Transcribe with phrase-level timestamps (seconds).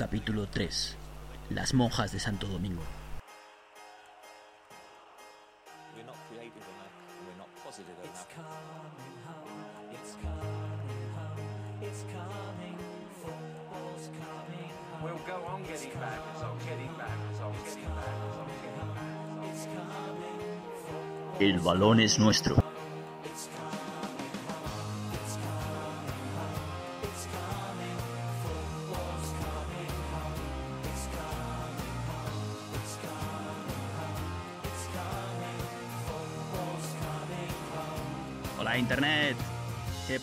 [0.00, 0.96] Capítulo 3.
[1.50, 2.80] Las monjas de Santo Domingo.
[5.94, 6.88] We're not creative enough,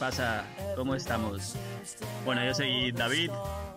[0.08, 0.46] pasa?
[0.78, 1.56] ¿Cómo estamos?
[2.24, 3.30] Bueno, yo soy David,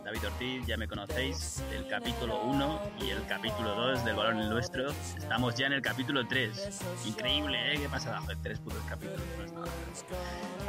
[0.05, 4.93] David Ortiz, ya me conocéis, del capítulo 1 y el capítulo 2 del Balón Nuestro.
[5.19, 6.83] Estamos ya en el capítulo 3.
[7.07, 7.81] Increíble, ¿eh?
[7.81, 8.17] ¿Qué pasa?
[8.21, 9.21] Joder, tres putos capítulos.
[9.53, 9.65] no.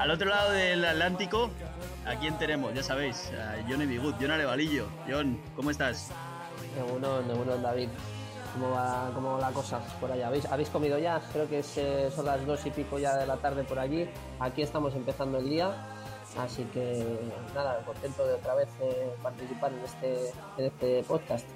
[0.01, 1.51] Al otro lado del Atlántico,
[2.07, 2.73] ¿a quién tenemos?
[2.73, 4.87] Ya sabéis, a Johnny Bigut, John Arevalillo.
[5.07, 6.09] John, ¿cómo estás?
[6.75, 7.89] Ninguno, ninguno, David.
[8.53, 10.27] ¿Cómo va, ¿Cómo va la cosa por allá?
[10.27, 11.21] ¿Habéis, ¿Habéis comido ya?
[11.31, 14.09] Creo que es, eh, son las dos y pico ya de la tarde por allí.
[14.39, 15.73] Aquí estamos empezando el día.
[16.37, 17.19] Así que
[17.53, 21.47] nada, contento de otra vez eh, participar en este, en este podcast.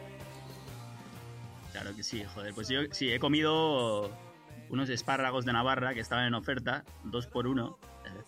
[1.71, 2.53] Claro que sí, joder.
[2.53, 4.09] Pues yo sí, he comido
[4.69, 7.77] unos espárragos de Navarra que estaban en oferta, dos por uno,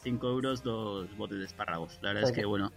[0.03, 1.99] 5 euros, dos botes de espárragos.
[2.01, 2.71] La verdad es que, bueno,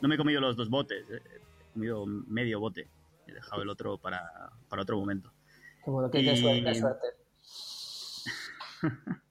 [0.00, 2.88] no me he comido los dos botes, eh, he comido medio bote.
[3.26, 5.32] He dejado el otro para, para otro momento.
[5.84, 7.06] Qué bueno, qué, qué Y- suerte, qué suerte.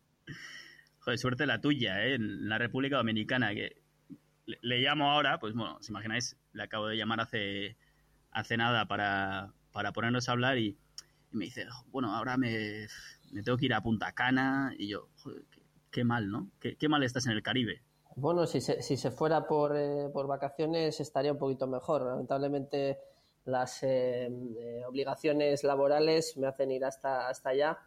[0.99, 2.15] Joder, suerte la tuya, ¿eh?
[2.15, 3.81] En la República Dominicana, que
[4.45, 7.75] le, le llamo ahora, pues bueno, os imagináis, le acabo de llamar hace,
[8.31, 10.77] hace nada para, para ponernos a hablar y,
[11.31, 12.87] y me dice, bueno, ahora me,
[13.31, 16.49] me tengo que ir a Punta Cana y yo, joder, qué, qué mal, ¿no?
[16.59, 17.81] Qué, qué mal estás en el Caribe.
[18.15, 22.03] Bueno, si se, si se fuera por, eh, por vacaciones estaría un poquito mejor.
[22.03, 22.99] Lamentablemente
[23.45, 27.77] las eh, eh, obligaciones laborales me hacen ir hasta, hasta allá.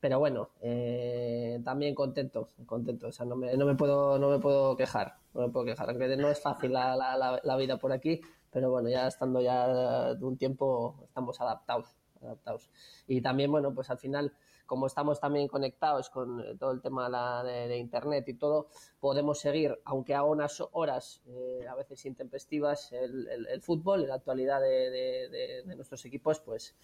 [0.00, 3.08] Pero bueno, eh, también contento, contento.
[3.08, 5.88] O sea, no me, no me puedo, no me puedo quejar, no me puedo quejar.
[5.88, 8.20] Aunque no es fácil la, la, la, vida por aquí,
[8.50, 12.70] pero bueno, ya estando ya un tiempo estamos adaptados, adaptados.
[13.06, 14.34] Y también, bueno, pues al final,
[14.66, 18.68] como estamos también conectados con eh, todo el tema de, internet y todo,
[19.00, 24.14] podemos seguir, aunque a unas horas eh, a veces intempestivas, el, el- fútbol y la
[24.14, 26.74] actualidad de nuestros equipos, pues,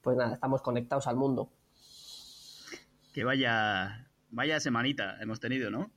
[0.00, 1.50] pues nada, estamos conectados al mundo.
[3.12, 5.90] Que vaya, vaya semanita hemos tenido, ¿no?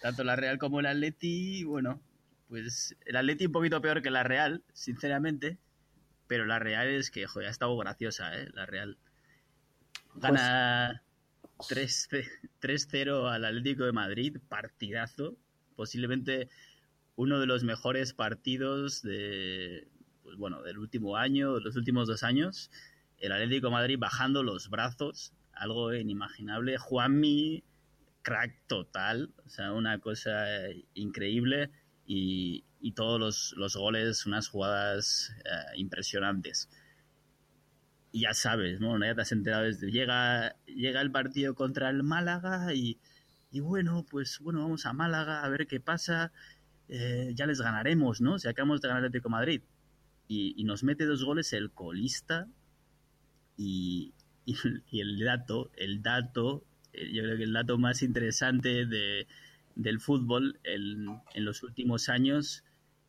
[0.00, 2.00] Tanto la Real como el Atleti, bueno,
[2.48, 5.58] pues el Atleti un poquito peor que la Real, sinceramente,
[6.26, 8.48] pero la Real es que, joder, ha estado graciosa, ¿eh?
[8.52, 8.98] La Real.
[10.14, 11.02] Gana
[11.68, 12.08] 3
[12.60, 15.36] 3-0 al Atlético de Madrid, partidazo,
[15.76, 16.48] posiblemente
[17.16, 19.88] uno de los mejores partidos de,
[20.22, 22.70] pues bueno, del último año, de los últimos dos años.
[23.18, 26.78] El Atlético de Madrid bajando los brazos, algo inimaginable.
[26.78, 27.62] Juanmi,
[28.22, 30.46] crack total, o sea, una cosa
[30.94, 31.70] increíble
[32.06, 36.68] y, y todos los, los goles, unas jugadas eh, impresionantes.
[38.12, 38.98] Y ya sabes, ¿no?
[39.04, 42.98] Ya te has enterado desde llega llega el partido contra el Málaga y,
[43.50, 46.32] y bueno, pues bueno, vamos a Málaga a ver qué pasa.
[46.88, 48.38] Eh, ya les ganaremos, ¿no?
[48.38, 49.62] Si acabamos de ganar el Atlético Madrid.
[50.28, 52.48] Y, nos mete dos goles el colista
[53.56, 54.14] y,
[54.46, 56.64] y, el dato, el dato,
[56.94, 59.26] eh, yo creo que el dato más interesante de,
[59.74, 62.64] del fútbol en los últimos años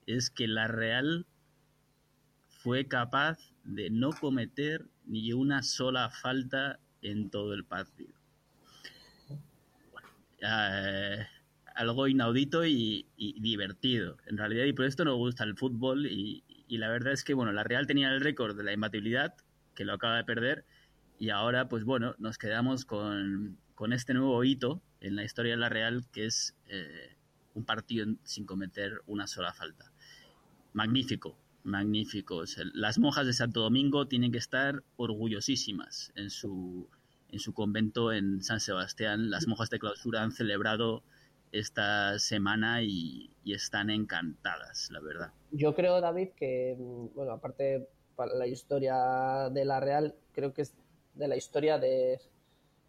[0.05, 1.25] es que la Real
[2.49, 8.13] fue capaz de no cometer ni una sola falta en todo el partido.
[10.41, 11.27] Eh,
[11.75, 16.89] algo inaudito y, divertido, en realidad, y por esto nos gusta el fútbol y, la
[16.89, 19.35] verdad es que, bueno, la Real tenía el récord de la imbatibilidad,
[19.75, 20.65] que lo acaba de perder,
[21.19, 25.57] y ahora, pues bueno, nos quedamos con, con este nuevo hito en la historia de
[25.57, 27.15] la Real, que es eh,
[27.53, 29.91] un partido sin cometer una sola falta.
[30.73, 32.37] Magnífico, magnífico.
[32.37, 36.89] O sea, las monjas de Santo Domingo tienen que estar orgullosísimas en su,
[37.29, 39.29] en su convento en San Sebastián.
[39.29, 41.03] Las monjas de clausura han celebrado
[41.51, 45.31] esta semana y, y están encantadas, la verdad.
[45.51, 50.63] Yo creo, David, que, mm, bueno, aparte para la historia de la Real, creo que
[50.63, 50.73] es
[51.13, 52.19] de la historia de,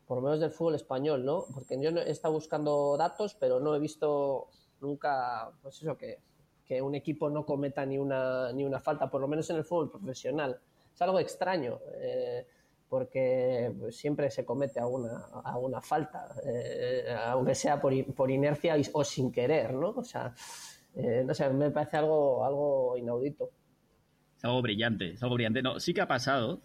[0.07, 1.45] por lo menos del fútbol español, ¿no?
[1.53, 4.49] Porque yo he estado buscando datos, pero no he visto
[4.81, 6.19] nunca, pues eso, que,
[6.65, 9.65] que un equipo no cometa ni una, ni una falta, por lo menos en el
[9.65, 10.59] fútbol profesional.
[10.93, 12.47] Es algo extraño, eh,
[12.89, 19.31] porque siempre se comete alguna, alguna falta, eh, aunque sea por, por inercia o sin
[19.31, 19.91] querer, ¿no?
[19.91, 20.33] O sea,
[20.95, 23.51] eh, no sé, me parece algo, algo inaudito.
[24.37, 25.63] es algo brillante, es algo brillante.
[25.63, 26.63] No, sí que ha pasado.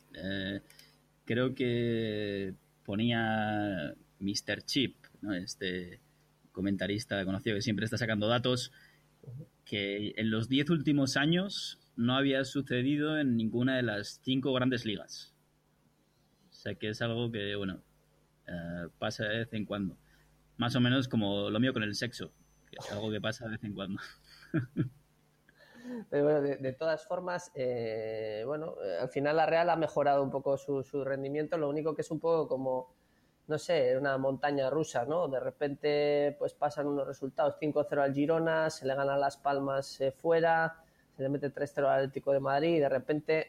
[1.25, 2.53] creo que
[2.85, 4.63] ponía Mr.
[4.63, 4.95] Chip,
[5.43, 5.99] este
[6.51, 8.71] comentarista conocido que siempre está sacando datos,
[9.69, 14.83] que en los 10 últimos años no había sucedido en ninguna de las cinco grandes
[14.83, 15.35] ligas.
[16.49, 17.83] O sea que es algo que, bueno,
[18.47, 19.95] eh, pasa de vez en cuando.
[20.57, 22.31] Más o menos como lo mío con el sexo,
[22.71, 24.01] es algo que pasa de vez en cuando.
[26.09, 30.57] Pero de todas formas, eh, bueno, eh, al final la Real ha mejorado un poco
[30.57, 32.95] su, su rendimiento, lo único que es un poco como,
[33.49, 35.27] no sé, una montaña rusa, ¿no?
[35.27, 40.11] De repente, pues pasan unos resultados, 5-0 al Girona, se le ganan las palmas eh,
[40.11, 40.83] fuera,
[41.15, 43.47] se le mete 3-0 al Atlético de Madrid y de repente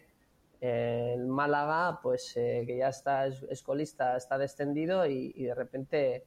[0.61, 5.55] eh, el Málaga, pues eh, que ya está es- escolista, está descendido y, y de
[5.55, 6.25] repente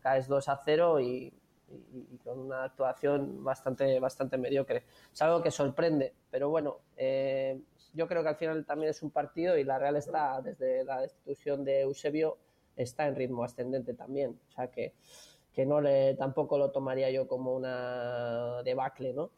[0.00, 1.32] caes 2-0 y,
[1.70, 4.84] y- con una actuación bastante, bastante mediocre.
[5.12, 6.78] Es algo que sorprende, pero bueno,
[7.96, 11.00] yo creo que al final también es un partido y la Real está, desde la
[11.00, 12.36] destitución de Eusebio,
[12.76, 14.38] está en ritmo ascendente también.
[14.48, 14.92] O sea que,
[15.54, 19.30] que no le, tampoco lo tomaría yo como una debacle, ¿no?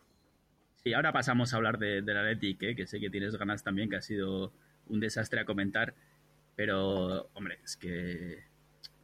[0.82, 2.76] Sí, ahora pasamos a hablar de, del Athletic, ¿eh?
[2.76, 4.52] que sé que tienes ganas también, que ha sido
[4.88, 5.94] un desastre a comentar,
[6.56, 8.42] pero, hombre, es que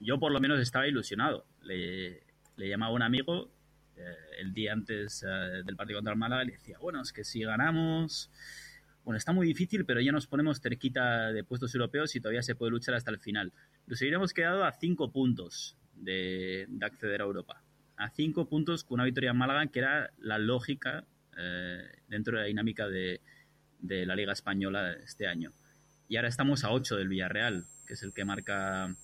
[0.00, 1.44] yo por lo menos estaba ilusionado.
[1.62, 2.22] Le,
[2.56, 3.48] le llamaba a un amigo
[3.96, 4.02] eh,
[4.40, 7.22] el día antes eh, del partido contra el Málaga y le decía, bueno, es que
[7.22, 8.30] si ganamos,
[9.04, 12.54] bueno, está muy difícil, pero ya nos ponemos cerquita de puestos europeos y todavía se
[12.54, 13.52] puede luchar hasta el final.
[13.86, 17.62] Nos hubiéramos quedado a cinco puntos de, de acceder a Europa.
[17.96, 21.04] A cinco puntos con una victoria en Málaga, que era la lógica
[21.36, 23.20] eh, dentro de la dinámica de,
[23.80, 25.52] de la Liga Española este año.
[26.08, 28.94] Y ahora estamos a 8 del Villarreal, que es el que marca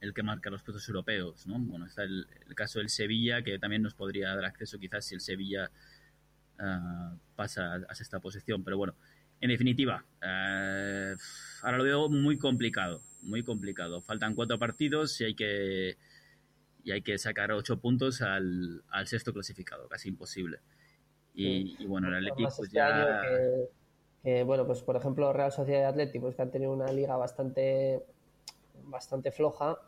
[0.00, 1.60] el que marca los puestos europeos, ¿no?
[1.60, 2.26] Bueno, está el,
[2.56, 5.70] caso del Sevilla, que también nos podría dar acceso quizás si el Sevilla
[6.58, 8.96] ah, pasa a sexta posición, pero bueno,
[9.42, 11.14] en definitiva, eh,
[11.62, 14.00] ahora lo veo muy complicado, muy complicado.
[14.00, 15.96] Faltan cuatro partidos y hay que
[16.84, 20.60] y hay que sacar ocho puntos al, al sexto clasificado, casi imposible.
[21.34, 22.86] Y, y bueno, el Atlético pues este ya...
[22.86, 23.68] año que,
[24.22, 27.16] que, bueno, pues por ejemplo Real Sociedad y Atlético, pues que han tenido una liga
[27.16, 28.02] bastante,
[28.84, 29.78] bastante floja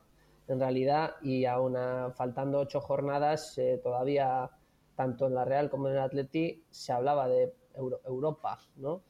[0.48, 4.50] en realidad y aún a- faltando ocho jornadas eh, todavía
[4.94, 9.02] tanto en la Real como en el Atleti se hablaba de Euro- Europa, ¿no?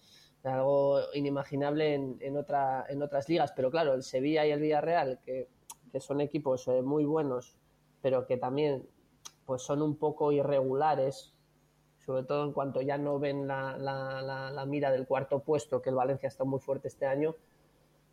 [0.44, 5.18] Algo inimaginable en, en, otra, en otras ligas, pero claro, el Sevilla y el Villarreal,
[5.24, 5.48] que,
[5.90, 7.56] que son equipos eh, muy buenos,
[8.02, 8.86] pero que también
[9.46, 11.32] pues son un poco irregulares,
[12.04, 15.80] sobre todo en cuanto ya no ven la, la- la- la mira del cuarto puesto,
[15.80, 17.34] que el Valencia está muy fuerte este año,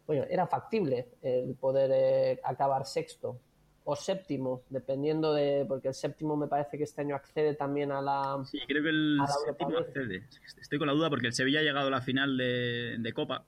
[0.07, 3.37] bueno, era factible el poder eh, acabar sexto
[3.83, 8.01] o séptimo, dependiendo de, porque el séptimo me parece que este año accede también a
[8.01, 8.43] la...
[8.45, 10.27] Sí, creo que el séptimo accede.
[10.59, 13.45] Estoy con la duda porque el Sevilla ha llegado a la final de, de Copa,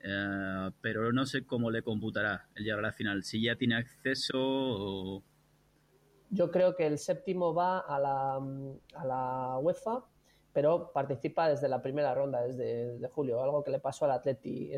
[0.00, 3.24] eh, pero no sé cómo le computará el llegar a la final.
[3.24, 5.22] Si ya tiene acceso o...
[6.30, 10.04] Yo creo que el séptimo va a la, a la UEFA,
[10.56, 14.72] pero participa desde la primera ronda, desde, julio, algo que le pasó al Atleti.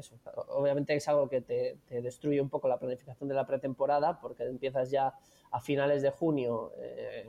[0.48, 4.90] Obviamente es algo que te, destruye un poco la planificación de la pretemporada, porque empiezas
[4.90, 5.14] ya
[5.52, 7.28] a finales de junio, eh,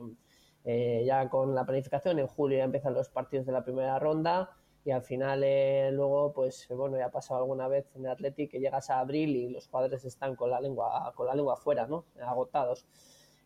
[0.64, 4.50] eh, ya con la planificación, en julio ya empiezan los partidos de la primera ronda.
[4.84, 8.48] Y al final, eh, luego, pues bueno, ya ha pasado alguna vez en el Atleti
[8.48, 11.86] que llegas a abril y los jugadores están con la lengua, con la lengua afuera,
[11.86, 12.06] ¿no?
[12.20, 12.84] Agotados.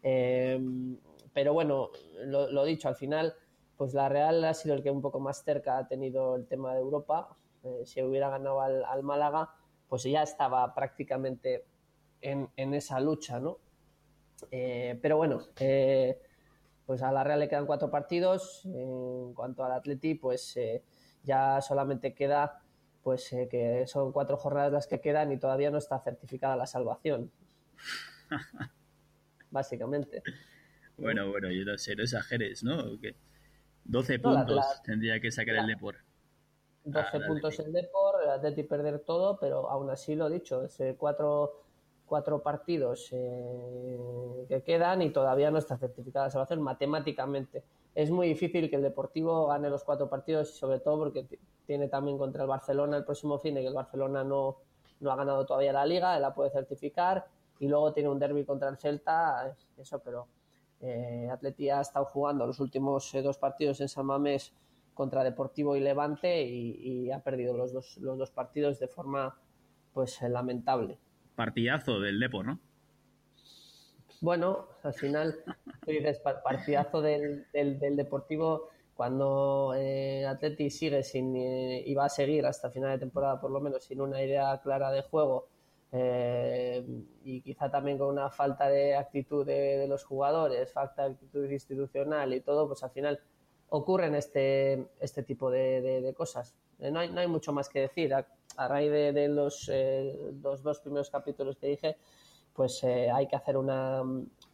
[0.01, 1.91] Pero bueno,
[2.25, 3.35] lo, lo dicho, al final,
[3.77, 6.75] pues la Real ha sido el que un poco más cerca ha tenido el tema
[6.75, 7.37] de Europa.
[7.63, 9.51] Eh, si hubiera ganado al, al Málaga,
[9.89, 11.65] pues ya estaba prácticamente
[12.21, 13.59] en, en esa lucha, ¿no?
[14.51, 16.19] Eh, pero bueno, eh,
[16.87, 18.65] pues a la Real le quedan cuatro partidos.
[18.65, 20.83] En cuanto al Atleti, pues eh,
[21.23, 22.63] ya solamente queda,
[23.03, 27.31] pues que son cuatro jornadas las que quedan y todavía no está certificada la salvación.
[29.51, 30.23] Básicamente.
[30.97, 32.79] Bueno, bueno, yo no sé, no exageres, ¿no?
[32.79, 33.17] ¿O qué?
[33.85, 35.97] 12 No, la- puntos la- tendría que sacar la- el Depor.
[36.85, 40.79] 12 Ah, puntos el Depor, el Atleti perder todo, pero aún así lo dicho, es
[40.99, 41.63] cuatro,
[42.07, 43.99] cuatro partidos eh,
[44.49, 47.63] que quedan y todavía no está certificada la salvación matemáticamente.
[47.95, 51.27] Es muy difícil que el Deportivo gane los cuatro partidos, sobre todo porque
[51.67, 54.57] tiene también contra el Barcelona el próximo fin de que el Barcelona no,
[55.01, 57.25] no ha ganado todavía la liga, él la puede certificar
[57.61, 60.27] y luego tiene un derby contra el Celta, eso, pero
[60.81, 64.53] eh, Atleti ha estado jugando los últimos eh, dos partidos en San Mamés
[64.95, 69.37] contra Deportivo y Levante y, y ha perdido los dos, los dos partidos de forma
[69.93, 70.99] pues eh, lamentable.
[71.35, 72.61] Partidazo del Depor, ¿no?
[74.21, 75.37] Bueno, al final,
[75.85, 82.05] tú dices, pa- partidazo del, del, del Deportivo, cuando eh, Atleti sigue sin y va
[82.05, 85.49] a seguir hasta final de temporada por lo menos sin una idea clara de juego
[85.97, 86.85] eh,
[87.23, 92.35] y quizá también con una falta de actitud de, los jugadores, falta de actitud institucional
[92.35, 93.21] y todo, pues al final
[93.69, 96.53] ocurren este, este tipo de, de, cosas.
[96.81, 98.13] Eh, no, hay, no hay mucho más que decir.
[98.13, 98.27] A,
[98.69, 101.97] raíz de, los, eh, los, dos primeros capítulos que dije,
[102.53, 104.03] pues hay que hacer una,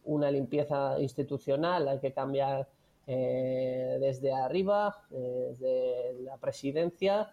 [0.05, 2.67] una, limpieza institucional, hay que cambiar
[3.05, 7.31] desde arriba, desde la presidencia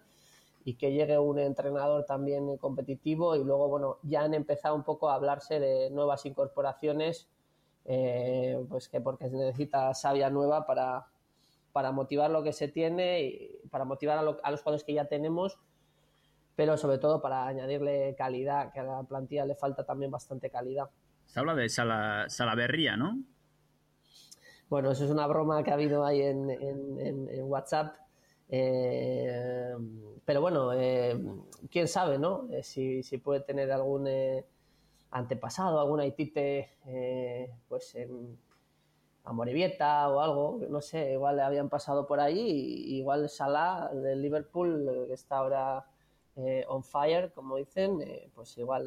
[0.69, 5.09] y que llegue un entrenador también competitivo y luego, bueno, ya han empezado un poco
[5.09, 7.27] a hablarse de nuevas incorporaciones,
[7.87, 11.07] eh, pues que porque se necesita savia nueva para,
[11.73, 14.93] para motivar lo que se tiene y para motivar a, lo, a, los jugadores que
[14.93, 15.59] ya tenemos,
[16.55, 20.91] pero sobre todo para añadirle calidad, que a la plantilla le falta también bastante calidad.
[21.25, 23.19] Se habla de Sala, Salaverría, ¿no?
[24.69, 27.97] Bueno, eso es una broma que ha habido ahí en, en, en, en WhatsApp.
[28.49, 29.75] Eh,
[30.25, 31.19] pero bueno, eh,
[31.71, 32.49] quién sabe, ¿no?
[32.53, 34.09] Eh, si, si, puede tener algún
[35.11, 38.39] antepasado, alguna hitite, eh, pues en
[39.25, 44.21] Amorebieta o algo, no sé, igual le habían pasado por ahí, y, igual Salah del
[44.23, 45.87] Liverpool, que está ahora
[46.69, 47.99] on fire, como dicen,
[48.35, 48.87] pues igual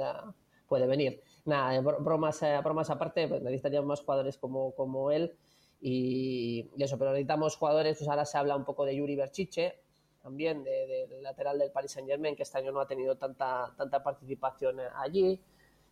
[0.68, 1.22] puede venir.
[1.46, 5.36] Nada, bromas, bromas aparte, pues necesitaríamos más jugadores como, como él.
[5.81, 9.79] Y, y, eso, pero necesitamos jugadores, pues ahora se habla un poco de Yuri Berchiche,
[10.21, 13.73] también de, de, lateral del Paris Saint Germain, que este año no ha tenido tanta,
[13.75, 15.41] tanta participación allí.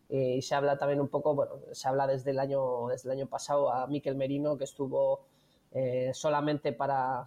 [0.10, 3.18] Eh, y se habla también un poco, bueno, se habla desde el año, desde el
[3.20, 5.26] año pasado a Miquel Merino, que estuvo
[5.72, 7.26] eh, solamente para,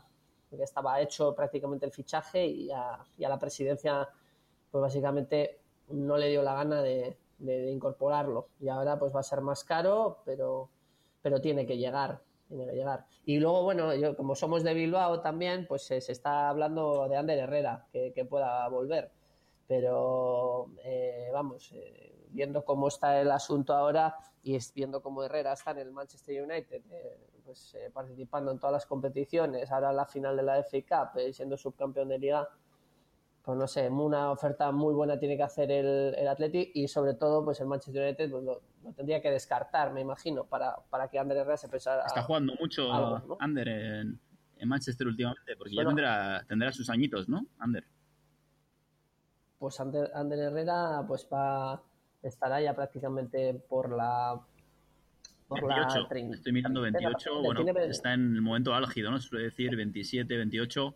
[0.51, 4.09] que estaba hecho prácticamente el fichaje y a, y a, la presidencia,
[4.71, 8.49] pues básicamente no le dio la gana de, de, incorporarlo.
[8.61, 10.69] Y ahora pues va a ser más caro, pero,
[11.23, 12.21] pero tiene que llegar
[12.59, 13.07] que llegar.
[13.25, 17.17] Y luego, bueno, yo, como somos de Bilbao también, pues eh, se está hablando de
[17.17, 19.11] Ander Herrera, que, pueda volver.
[19.67, 25.71] Pero, eh, vamos, eh, viendo cómo está el asunto ahora y viendo cómo Herrera está
[25.73, 30.37] en el Manchester United, eh, pues participando en todas las competiciones, ahora en la final
[30.37, 32.49] de la FA Cup, siendo subcampeón de liga,
[33.45, 37.15] pues no sé, una oferta muy buena tiene que hacer el, el Atleti y sobre
[37.15, 41.09] todo pues el Manchester United pues, lo, lo, tendría que descartar, me imagino, para, para
[41.09, 42.05] que Ander Herrera se pensara...
[42.07, 43.37] Está jugando mucho algo, ¿no?
[43.41, 44.21] Ander en,
[44.59, 47.45] en, Manchester últimamente, porque bueno, ya tendrá, tendrá sus añitos, ¿no?
[47.59, 47.85] Ander.
[49.59, 51.83] Pues Ander, Ander Herrera pues va
[52.23, 54.41] estará ya prácticamente por la...
[55.49, 57.87] Por 28, la 30, estoy mirando 28, bueno, tiene...
[57.87, 59.21] está en el momento álgido, ¿no?
[59.21, 60.95] Se suele decir 27, 28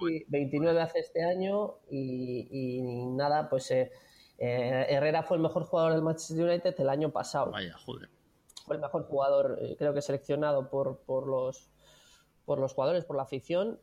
[0.00, 3.90] Sí, 29 hace este año y, y nada, pues eh,
[4.38, 7.52] eh, Herrera fue el mejor jugador del Manchester United el año pasado.
[7.52, 8.10] Vaya, joder.
[8.64, 11.70] Fue el mejor jugador, eh, creo que seleccionado por, por, los,
[12.44, 13.80] por los jugadores, por la afición.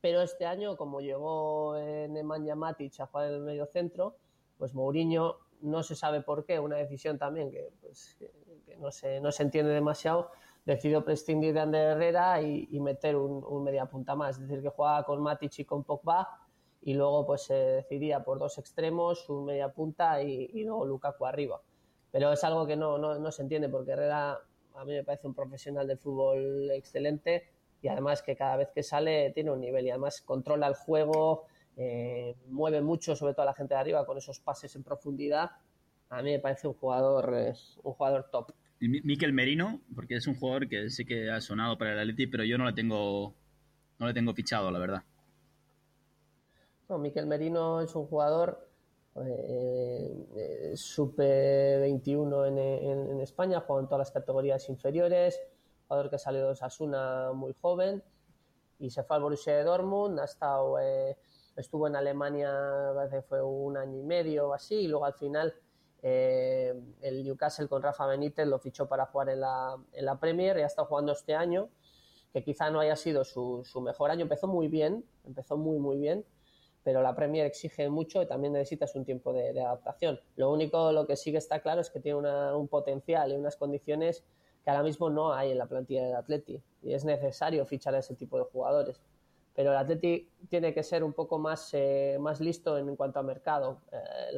[0.00, 4.16] Pero este año, como llegó Nemanja Matic a jugar en el medio centro,
[4.58, 8.16] pues Mourinho no se sabe por qué, una decisión también que, pues,
[8.66, 10.32] que no, se, no se entiende demasiado,
[10.64, 14.68] decidió prescindir de Ander Herrera y, meter un, un, media punta más, es decir, que
[14.68, 16.28] jugaba con Matic y con Pogba
[16.82, 21.26] y luego pues se decidía por dos extremos, un media punta y, y luego Lukaku
[21.26, 21.60] arriba.
[22.10, 24.38] Pero es algo que no, no, no, se entiende porque Herrera
[24.74, 27.48] a mí me parece un profesional del fútbol excelente
[27.80, 31.46] y además que cada vez que sale tiene un nivel y además controla el juego,
[31.76, 35.50] eh, mueve mucho sobre todo a la gente de arriba con esos pases en profundidad.
[36.10, 38.52] A mí me parece un jugador, eh, un jugador top.
[38.88, 42.44] Miquel Merino, porque es un jugador que sí que ha sonado para el Atleti, pero
[42.44, 43.34] yo no le tengo
[43.98, 45.02] no le tengo fichado, la verdad.
[46.88, 48.68] No, Miquel Merino es un jugador
[49.14, 55.40] eh, eh, super 21 en, en, en, España, juega en todas las categorías inferiores,
[55.86, 58.02] jugador que salió de Osasuna muy joven
[58.82, 61.16] y se fue al Borussia de Dortmund, ha estado, eh,
[61.56, 62.52] estuvo en Alemania,
[62.94, 65.54] parece fue un año y medio o así, y luego al final
[66.02, 70.58] eh, el Newcastle con Rafa Benítez lo fichó para jugar en la, en la Premier
[70.58, 71.68] y ha estado jugando este año,
[72.32, 74.22] que quizá no haya sido su, su, mejor año.
[74.22, 76.24] Empezó muy bien, empezó muy, muy bien,
[76.82, 80.20] pero la Premier exige mucho y también necesitas un tiempo de, adaptación.
[80.36, 82.18] Lo único, lo que sí que está claro es que tiene
[82.54, 84.24] un potencial y unas condiciones
[84.64, 87.98] que ahora mismo no hay en la plantilla del Atleti y es necesario fichar a
[87.98, 89.00] ese tipo de jugadores.
[89.54, 93.22] Pero el Atleti tiene que ser un poco más, eh, más listo en, cuanto a
[93.22, 93.82] mercado.
[93.92, 94.32] Eh,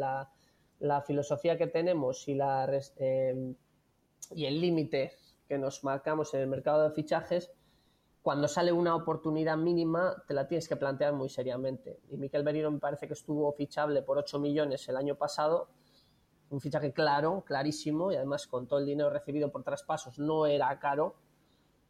[0.85, 3.55] la filosofía que tenemos y, la, eh,
[4.35, 5.13] y el límite
[5.49, 7.51] que nos marcamos en el mercado de fichajes,
[8.23, 12.01] cuando sale una oportunidad mínima, te la tienes que plantear muy seriamente.
[12.11, 15.69] Y Miquel Merino me parece que estuvo fichable por 8 millones el año pasado,
[16.51, 20.79] un fichaje claro, clarísimo, y además con todo el dinero recibido por traspasos no era
[20.79, 21.17] caro.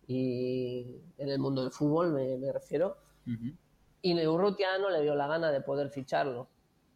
[0.07, 2.99] y en el mundo del fútbol me, me refiero.
[3.27, 3.57] Ujú.
[4.03, 6.47] Y Urrutia no le dio la gana de poder ficharlo.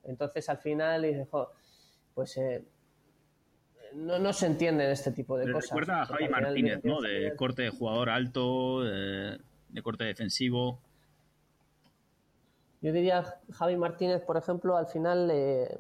[0.05, 1.53] Entonces al final dice, "Jo,
[2.19, 2.65] pues eh,
[3.95, 5.71] no, no se entienden este tipo de Me cosas.
[5.71, 7.01] recuerda a Javi Martínez, de- ¿no?
[7.01, 10.81] De corte de jugador alto, eh, de corte defensivo.
[12.81, 13.23] Yo diría
[13.53, 15.79] Javi Martínez, por ejemplo, al final, eh,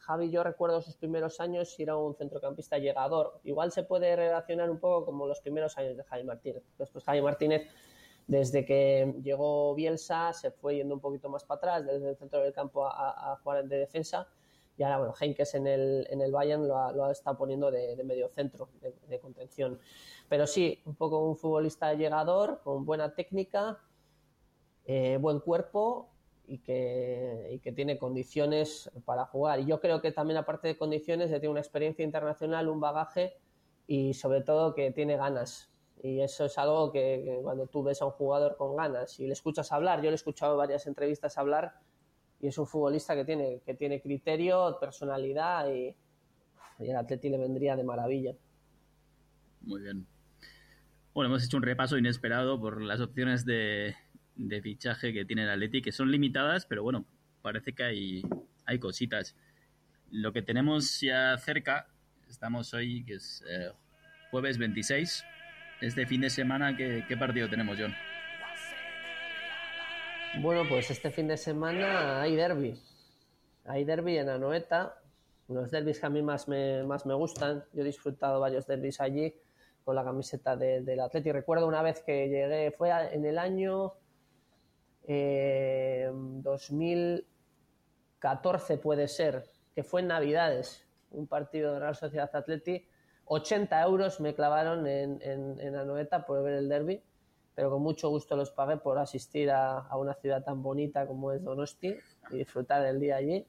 [0.00, 3.38] Javi, yo recuerdo sus primeros años y era un centrocampista llegador.
[3.44, 6.64] Igual se puede relacionar un poco como los primeros años de Javi Martínez.
[6.78, 7.70] Después Javi Martínez,
[8.26, 12.40] desde que llegó Bielsa, se fue yendo un poquito más para atrás, desde el centro
[12.40, 14.26] del campo a- a jugar de defensa.
[14.78, 17.70] Y ahora, bueno, Henkes en el, en el Bayern lo ha, lo ha estado poniendo
[17.70, 19.78] de, de medio centro, de, de contención.
[20.28, 23.78] Pero sí, un poco un futbolista llegador, con buena técnica,
[24.84, 26.10] eh, buen cuerpo
[26.46, 29.60] y que, y que tiene condiciones para jugar.
[29.60, 33.36] Y yo creo que también, aparte de condiciones, tiene una experiencia internacional, un bagaje
[33.86, 35.70] y sobre todo que tiene ganas.
[36.02, 39.26] Y eso es algo que, que cuando tú ves a un jugador con ganas y
[39.26, 41.80] le escuchas hablar, yo le he escuchado en varias entrevistas hablar
[42.40, 45.94] y es un futbolista que tiene, que tiene criterio, personalidad y,
[46.78, 48.34] y el Atleti le vendría de maravilla.
[49.62, 50.06] Muy bien.
[51.14, 53.96] Bueno, hemos hecho un repaso inesperado por las opciones de,
[54.34, 57.06] de fichaje que tiene el Atleti, que son limitadas, pero bueno,
[57.42, 58.22] parece que hay,
[58.66, 59.34] hay cositas.
[60.10, 61.88] Lo que tenemos ya cerca,
[62.28, 63.70] estamos hoy, que es eh,
[64.30, 65.24] jueves 26,
[65.80, 67.94] este fin de semana, ¿qué, qué partido tenemos, John?
[70.40, 72.80] Bueno, pues este fin de semana hay derby.
[73.64, 74.98] Hay derby en Anoeta,
[75.48, 77.64] unos derbis que a mí más me, más me gustan.
[77.72, 79.34] Yo he disfrutado varios derbis allí
[79.84, 81.32] con la camiseta de- del Atleti.
[81.32, 83.94] Recuerdo una vez que llegué, fue en el año
[85.08, 92.86] eh, 2014 puede ser, que fue en Navidades, un partido de Real Sociedad Atleti.
[93.26, 97.02] 80 euros me clavaron en, en, en Anoeta por ver el derby
[97.56, 101.32] pero con mucho gusto los pagué por asistir a, a una ciudad tan bonita como
[101.32, 101.96] es Donosti
[102.30, 103.44] y disfrutar del día allí.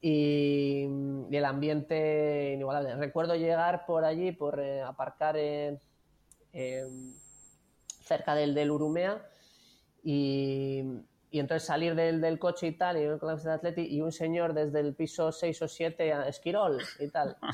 [0.00, 0.86] Y,
[1.30, 2.94] y el ambiente inigualable.
[2.96, 5.78] Recuerdo llegar por allí, por eh, aparcar en-
[6.52, 7.14] en-
[8.02, 9.20] cerca del, del Urumea
[10.02, 10.82] y,
[11.30, 14.12] y entonces salir del, del coche y tal, y con la de Atleti y un
[14.12, 17.36] señor desde el piso 6 o 7 a Esquirol y tal.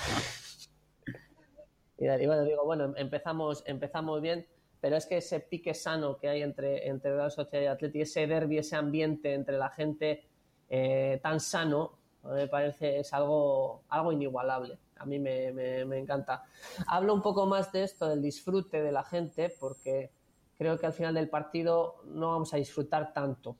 [1.98, 4.46] Y, y bueno, digo, bueno, empezamos, empezamos bien,
[4.80, 8.26] pero es que ese pique sano que hay entre, entre Real Sociedad y Atleti, ese
[8.26, 10.24] derbi, ese ambiente entre la gente
[10.68, 14.78] eh, tan sano, me parece es algo, algo inigualable.
[14.98, 16.44] A mí me, me- me encanta.
[16.88, 20.10] Hablo un poco más de esto, del disfrute de la gente, porque
[20.58, 23.56] creo que al final del partido no vamos a disfrutar tanto,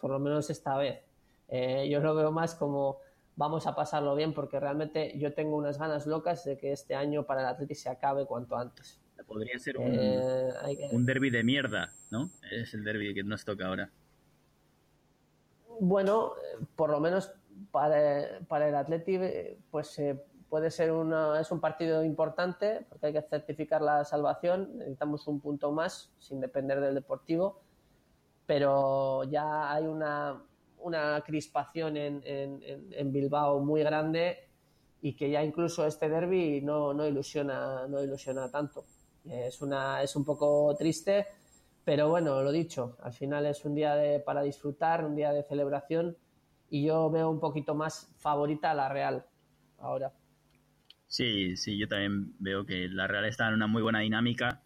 [0.00, 1.00] por lo menos esta vez.
[1.48, 2.98] Eh, yo lo veo más como
[3.36, 7.24] vamos a pasarlo bien, porque realmente yo tengo unas ganas locas de que este año
[7.24, 9.00] para el Atleti se acabe cuanto antes.
[9.28, 12.30] Podría ser un, Eh, un derby de mierda, ¿no?
[12.50, 13.90] Es el derby que nos toca ahora.
[15.80, 16.32] Bueno,
[16.74, 17.30] por lo menos
[17.70, 23.06] para, para el Atleti, eh, pues eh, puede ser una, es un partido importante porque
[23.08, 24.78] hay que certificar la salvación.
[24.78, 27.60] Necesitamos un punto más sin depender del Deportivo,
[28.46, 30.42] pero ya hay una,
[30.80, 34.48] una crispación en, en- en- en Bilbao muy grande
[35.02, 38.84] y que ya incluso este derby no, no ilusiona, no ilusiona tanto.
[39.28, 41.26] Es, una, es un poco triste,
[41.84, 45.42] pero bueno, lo dicho, al final es un día de- para disfrutar, un día de
[45.44, 46.16] celebración
[46.70, 49.26] y yo veo un poquito más favorita a la Real
[49.78, 50.12] ahora.
[51.08, 54.62] Sí, sí, yo también veo que la Real está en una muy buena dinámica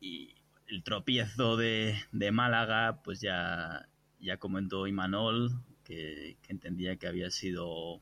[0.00, 0.34] y
[0.68, 3.88] el tropiezo de, de Málaga, pues ya,
[4.20, 5.50] ya comentó Imanol
[5.84, 8.00] que, que entendía que había sido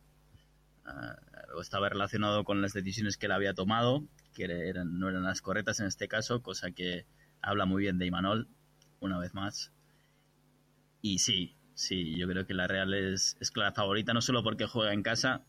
[1.55, 4.46] o estaba relacionado con las decisiones que él había tomado, que
[4.85, 7.07] no eran las correctas en este caso, cosa que
[7.42, 8.48] habla muy bien de Imanol,
[9.00, 9.72] una vez más.
[11.03, 14.66] Y sí, sí, yo creo que la Real es, es clara favorita, no solo porque
[14.66, 15.44] juega en casa,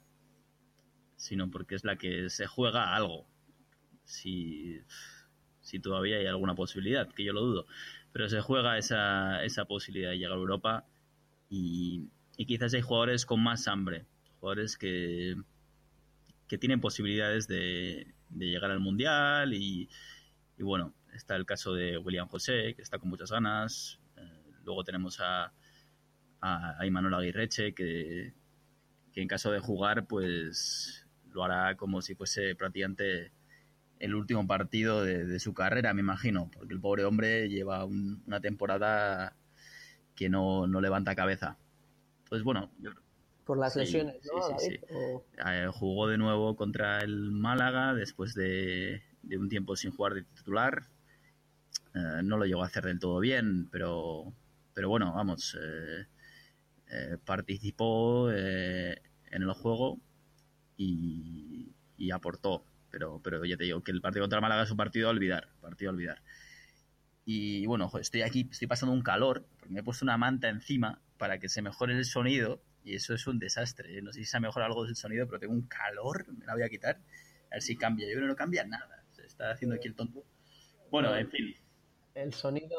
[1.16, 3.28] sino porque es la que se juega algo.
[4.04, 4.80] Si,
[5.62, 7.68] si todavía hay alguna posibilidad, que yo lo dudo.
[8.12, 10.86] Pero se juega esa, esa posibilidad de llegar a Europa
[11.50, 14.06] y, y quizás hay jugadores con más hambre,
[14.42, 15.36] jugadores que,
[16.48, 19.88] que tienen posibilidades de, de llegar al Mundial y,
[20.58, 24.00] y bueno, está el caso de William José, que está con muchas ganas.
[24.18, 25.54] Eh, luego tenemos a,
[26.42, 28.34] a, Aguirreche, que,
[29.14, 33.32] que en caso de jugar, pues lo hará como si fuese prácticamente
[34.00, 38.42] el último partido de, su carrera, me imagino, porque el pobre hombre lleva un- una
[38.42, 39.38] temporada
[40.16, 41.58] que no, no levanta cabeza.
[42.28, 42.72] Pues bueno,
[43.46, 44.84] Por las Sí, lesiones, ¿no, sí, sí, David?
[44.94, 50.14] O- eh, jugó de nuevo contra el Málaga después de, de un tiempo sin jugar
[50.14, 50.84] de titular.
[51.94, 54.34] Eh, no lo llegó a hacer del todo bien, pero,
[54.74, 56.06] pero bueno, vamos, eh,
[56.92, 58.98] eh, participó en
[59.44, 60.00] el juego
[60.78, 62.66] y, y aportó.
[62.92, 65.50] Pero, pero ya te digo que el partido contra Málaga es un partido a olvidar,
[65.62, 66.22] partido a olvidar.
[67.26, 70.50] Y bueno, joder, estoy aquí, estoy pasando un calor, porque me he puesto una manta
[70.50, 74.02] encima para que se mejore el sonido, y eso es un desastre.
[74.02, 76.54] No sé si se ha mejorado algo del sonido, pero tengo un calor, me la
[76.54, 76.98] voy a quitar,
[77.52, 78.08] a ver si cambia.
[78.08, 80.24] Yo creo que no cambia nada, se está haciendo aquí el tonto.
[80.92, 81.56] Bueno, en fin,
[82.14, 82.78] El sonido,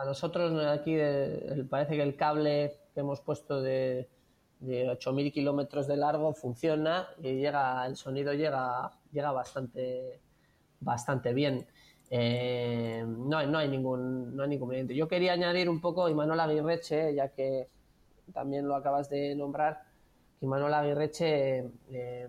[0.00, 4.08] a nosotros aquí eh, el- parece que el cable que hemos puesto de,
[4.60, 10.20] de 8.000 kilómetros de largo funciona y llega el sonido llega, llega bastante,
[10.80, 11.66] bastante bien.
[12.10, 14.94] Eh, no, hay, no, hay ningún, no hay ningún inconveniente.
[14.96, 17.68] Yo quería añadir un poco Imanol Aguirreche, ya que
[18.32, 19.82] también lo acabas de nombrar,
[20.38, 22.28] que Imanol Aguirreche eh,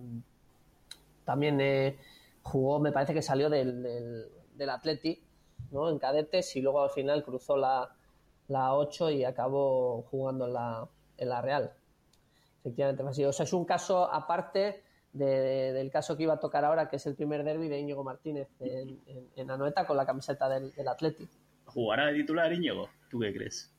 [1.26, 1.98] también eh,
[2.42, 3.84] jugó, me parece que salió del,
[4.56, 5.22] del, Atleti,
[5.72, 5.90] ¿no?
[5.90, 7.90] En cadetes y luego al final cruzó la,
[8.48, 11.72] la 8 y acabó jugando en la, en la Real.
[12.60, 13.26] Efectivamente así.
[13.26, 16.90] O sea, es un caso aparte de- de- del caso que iba a tocar ahora,
[16.90, 20.48] que es el primer derby de Íñigo Martínez en, en, en Anoeta con la camiseta
[20.50, 21.28] del, del Atleti.
[21.66, 22.90] ¿jugará de titular Íñigo?
[23.10, 23.72] ¿Tú qué crees?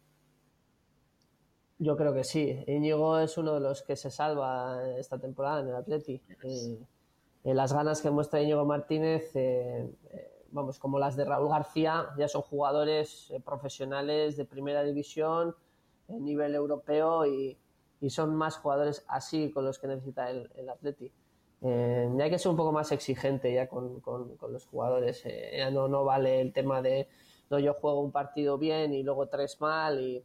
[1.78, 2.62] Yo creo que sí.
[2.66, 6.22] Íñigo es uno de los que se salva esta temporada en el Atleti.
[6.42, 6.78] Eh,
[7.44, 12.06] eh, las ganas que muestra Íñigo Martínez, eh, eh, vamos, como las de Raúl García,
[12.16, 15.54] ya son jugadores profesionales de primera división,
[16.08, 17.58] a nivel europeo y,
[18.00, 21.12] y son más jugadores así con los que necesita el, el Atleti.
[21.62, 25.22] Eh, ya hay que ser un poco más exigente ya con, con- con los jugadores.
[25.26, 27.08] eh, ya no, no vale el tema de
[27.50, 30.24] no, yo juego un partido bien y luego tres mal y,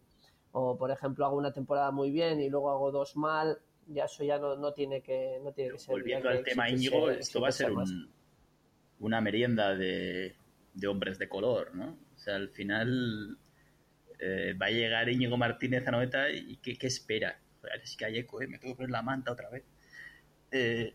[0.51, 4.23] o por ejemplo hago una temporada muy bien y luego hago dos mal, ya eso
[4.23, 5.93] ya no, no tiene que no tiene que ser.
[5.93, 8.11] Volviendo al tema Íñigo, esto va a ser un-
[8.99, 10.35] una merienda de,
[10.73, 11.97] de hombres de color, ¿no?
[12.15, 13.37] O sea, al final
[14.19, 17.39] eh, va a llegar Íñigo Martínez a Noeta y ¿qué, qué espera?
[17.81, 18.47] Es que hay eco, ¿eh?
[18.47, 19.63] me tengo que poner la manta otra vez.
[20.51, 20.93] Eh,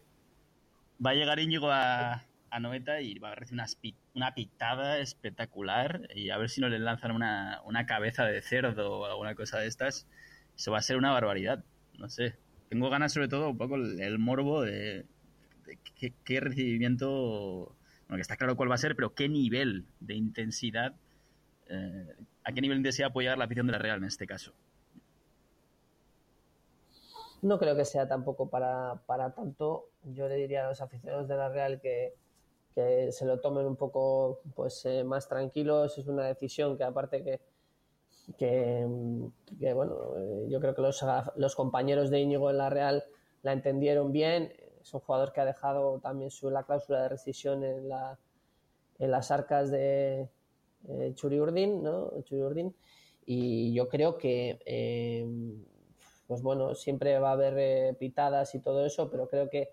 [1.04, 2.22] va a llegar Íñigo a,
[2.54, 3.66] a y va a recibir una,
[4.14, 9.00] una pitada espectacular y a ver si no le lanzan una, una cabeza de cerdo
[9.00, 10.06] o alguna cosa de estas.
[10.56, 11.64] Eso va a ser una barbaridad,
[11.98, 12.36] no sé.
[12.68, 15.04] Tengo ganas sobre todo un poco el, morbo de,
[16.24, 17.74] qué, recibimiento,
[18.06, 20.94] bueno, que está claro cuál va a ser, pero qué nivel de intensidad,
[21.68, 24.52] eh, a qué nivel de intensidad llegar la afición de la Real en este caso.
[27.42, 29.90] No creo que sea tampoco para, para tanto.
[30.04, 32.14] Yo le diría a los aficionados de la Real que,
[32.74, 35.96] que se lo tomen un poco pues eh, más tranquilos.
[35.98, 37.40] Es una decisión que aparte que,
[38.36, 39.26] que, mm,
[39.74, 41.04] bueno, eh, yo creo que los,
[41.36, 43.04] los compañeros de Íñigo en la Real
[43.42, 44.52] la entendieron bien.
[44.80, 48.18] Es un jugador que ha dejado también su, la cláusula de rescisión en, la,
[48.98, 50.28] en las arcas de
[50.88, 52.10] eh, Churi Urdin, ¿no?
[52.22, 52.74] Churi Urdin.
[53.26, 55.26] Y yo creo que eh,
[56.26, 59.72] pues bueno, siempre va a haber pitadas y todo eso, pero creo que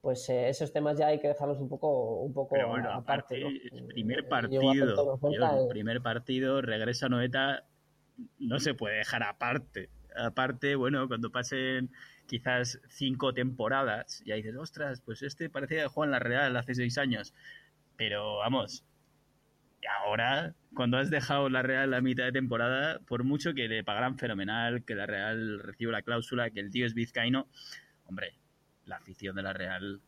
[0.00, 3.42] pues eh, esos temas ya hay que dejarlos un poco, un poco Pero bueno, aparte.
[3.42, 3.78] aparte, ¿no?
[3.78, 7.64] el primer partido, Dios, primer partido, regresa Noeta,
[8.38, 9.90] no se puede dejar aparte.
[10.16, 11.90] Aparte, bueno, cuando pasen
[12.26, 16.74] quizás cinco temporadas, ya dices, ostras, pues este parecía que jugaba en la Real hace
[16.74, 17.34] seis años.
[17.96, 18.84] Pero vamos,
[20.04, 24.18] ahora, cuando has dejado la Real a mitad de temporada, por mucho que le pagarán
[24.18, 27.48] fenomenal, que la Real reciba la cláusula, que el tío es vizcaíno,
[28.06, 28.37] hombre,
[28.88, 30.00] la afición de la Real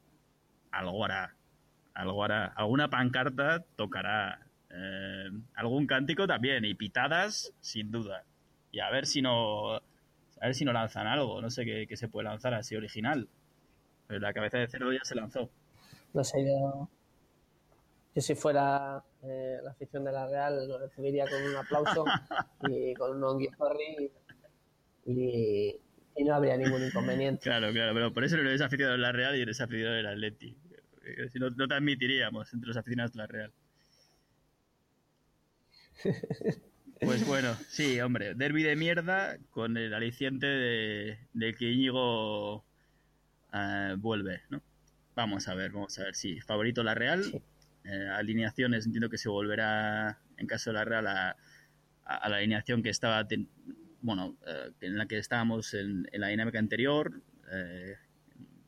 [0.73, 1.37] algo hará.
[1.95, 2.47] Algo hará.
[2.57, 4.47] Alguna pancarta tocará.
[4.71, 6.64] eh, algún cántico también.
[6.64, 8.25] Y pitadas, sin duda.
[8.73, 9.77] Y a ver si no.
[9.77, 11.40] A ver si no lanzan algo.
[11.43, 13.29] No sé qué, qué se puede lanzar así original.
[14.07, 15.51] Pero la cabeza de cerdo ya se lanzó.
[16.12, 16.88] No sé, yo,
[18.14, 22.05] yo si fuera eh, la afición de la Real lo recibiría con un aplauso
[22.69, 24.11] y con un onguizorri
[25.07, 25.81] y, y
[26.24, 27.42] no habría ningún inconveniente.
[27.44, 27.94] Claro, claro.
[27.94, 30.56] Pero por eso no eres aficionado de la Real y eres aficionado del Atleti.
[31.04, 33.52] Eh, Si no, no te admitiríamos entre los aficionados de la Real.
[37.02, 42.62] Pues bueno, sí, hombre, derby de mierda con el aliciente de, de que Íñigo
[43.54, 44.61] eh, vuelve, ¿no?
[45.14, 47.40] Vamos a ver, vamos a ver, sí, favorito la Real, Sí.
[47.85, 51.30] eh, alineaciones, entiendo que se volverá, en caso de la Real, a,
[52.04, 53.48] a- a la alineación que estaba, ten-
[54.03, 57.23] bueno, eh, en la que estábamos en, en la dinámica anterior.
[57.53, 57.97] eh,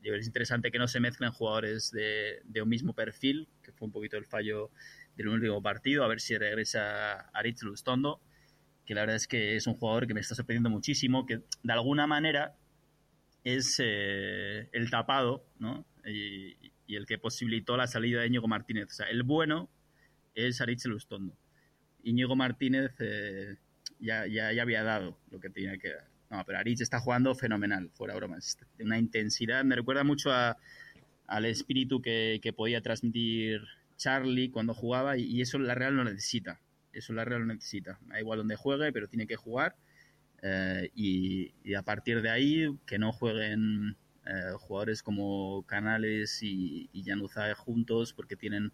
[0.03, 3.92] es interesante que no se mezclen jugadores de, de un mismo perfil, que fue un
[3.92, 4.71] poquito el fallo
[5.16, 8.21] del último partido, a ver si regresa Aritz Lustondo,
[8.85, 11.73] que la verdad es que es un jugador que me está sorprendiendo muchísimo, que de
[11.73, 12.57] alguna manera
[13.45, 15.87] es eh, el tapado, ¿no?
[16.05, 18.88] Y, y el que posibilitó la salida de Íñigo Martínez.
[18.90, 19.71] O sea, el bueno
[20.35, 21.37] es Aritz Lustondo.
[22.03, 23.57] Íñigo Martínez eh,
[24.02, 26.08] ya, ya, ya había dado lo que tenía que dar.
[26.30, 28.58] No, pero Aritz está jugando fenomenal, fuera bromas.
[28.80, 30.56] Una intensidad, me recuerda mucho a,
[31.26, 33.62] al espíritu que, que podía transmitir
[33.96, 36.60] Charlie cuando jugaba y, y eso la Real lo necesita.
[36.92, 37.98] Eso la Real lo necesita.
[38.08, 39.76] Da igual donde juegue, pero tiene que jugar.
[40.42, 46.88] eh, y, y a partir de ahí, que no jueguen eh, jugadores como Canales y,
[46.92, 48.72] y Januzaj juntos porque tienen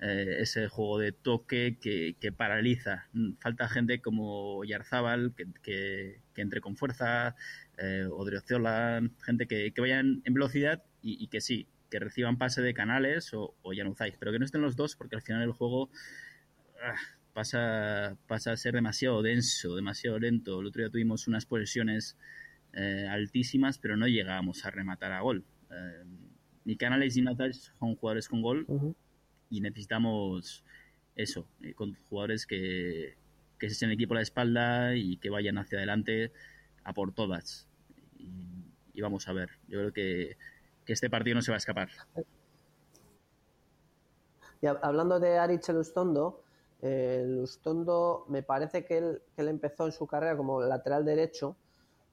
[0.00, 3.08] eh, ese juego de toque que, que paraliza.
[3.40, 7.34] Falta gente como Yarzábal que, que, entre con fuerza,
[7.78, 12.74] eh, Odriozola, gente que, vayan en velocidad y, y que sí, que reciban pase de
[12.74, 13.72] Canales o, o
[14.18, 15.90] pero que no estén los dos porque al final el juego
[16.82, 16.96] ah,
[17.32, 20.60] pasa, pasa a ser demasiado denso, demasiado lento.
[20.60, 22.16] El otro día tuvimos unas posesiones
[22.72, 25.44] eh, altísimas, pero no llegábamos a rematar a gol.
[25.70, 26.04] Eh,
[26.64, 28.66] ni Canales ni Natal son jugadores con gol.
[29.50, 30.64] Y necesitamos
[31.14, 33.16] eso, eh, con jugadores que,
[33.58, 36.32] que se echen el equipo a la espalda y que vayan hacia adelante
[36.84, 37.68] a por todas.
[38.18, 38.28] Y,
[38.94, 40.36] y vamos a ver, yo creo que,
[40.84, 41.88] que este partido no se va a escapar.
[44.60, 46.42] Y hab- hablando de Aritz Lustondo,
[46.82, 51.56] eh, Lustondo me parece que él, que él empezó en su carrera como lateral derecho.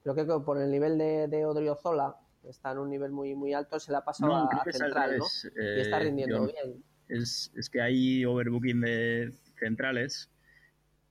[0.02, 3.54] Creo que por el nivel de, de Odriozola, que está en un nivel muy, muy
[3.54, 5.24] alto, se le ha pasado No, a, central, ¿no?
[5.24, 6.84] Y está eh, rindiendo bien.
[7.08, 10.30] Es, es que hay overbooking de centrales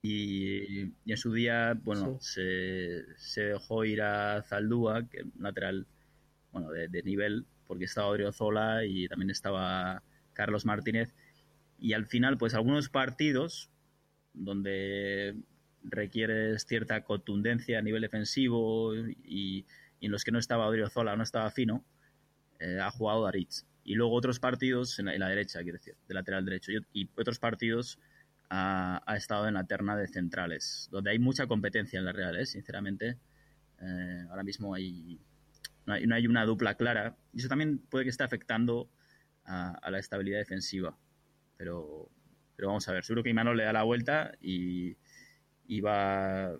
[0.01, 5.43] y, y en su día, bueno, se, se dejó ir a Zaldúa, que es un
[5.43, 5.87] lateral,
[6.51, 10.03] bueno, de, de nivel, porque estaba Odriozola y también estaba
[10.33, 11.13] Carlos Martínez.
[11.79, 13.69] Y al final, pues algunos partidos
[14.33, 15.35] donde
[15.83, 19.65] requieres cierta contundencia a nivel defensivo y,
[19.99, 21.85] y en los que no estaba Odriozola, no estaba fino,
[22.59, 23.65] eh, ha jugado Daritz.
[23.83, 26.71] Y luego otros partidos en la, derecha, quiero decir, de lateral derecho.
[26.93, 27.99] Y, otros partidos
[28.49, 32.45] ha, estado en la terna de centrales, donde hay mucha competencia en la Real, ¿eh?
[32.45, 33.17] sinceramente.
[33.81, 35.19] Eh, ahora mismo hay
[35.85, 37.17] no, hay, no hay una dupla clara.
[37.33, 38.89] Y eso también puede que esté afectando
[39.45, 40.97] a, la estabilidad defensiva.
[41.57, 42.09] Pero,
[42.55, 44.95] pero vamos a ver, seguro que Imanol le da la vuelta y,
[45.81, 46.57] va,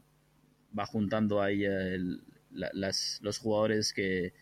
[0.78, 1.66] va juntando ahí
[2.50, 4.34] las, los jugadores que,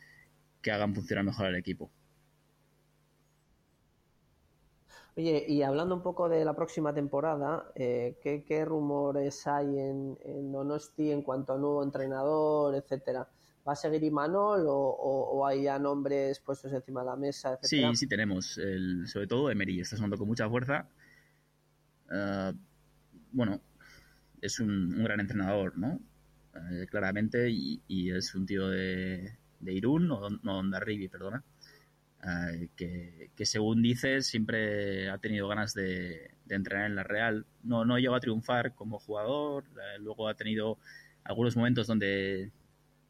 [0.61, 1.91] que hagan funcionar mejor al equipo.
[5.15, 10.17] Oye, y hablando un poco de la próxima temporada, eh, ¿qué, qué rumores hay en,
[10.23, 13.27] en Donosti en cuanto a nuevo entrenador, etcétera?
[13.67, 17.53] ¿Va a seguir Imanol o, o- o hay ya nombres puestos encima de la mesa,
[17.61, 17.95] Sí, etcétera?
[17.95, 18.57] sí tenemos.
[18.57, 20.87] El, sobre todo Emery está sonando con mucha fuerza.
[22.09, 22.53] Ah,
[23.31, 23.61] bueno,
[24.41, 25.99] es un, un gran entrenador, ¿no?
[26.71, 31.43] Eh, claramente, y, es un tío de, de Irún, no, no Ondarribi, perdona,
[32.23, 37.45] ah, que, según dice siempre ha tenido ganas de, entrenar en la Real.
[37.63, 40.77] No, no llegó a triunfar como jugador, eh, luego ha tenido
[41.23, 42.51] algunos momentos donde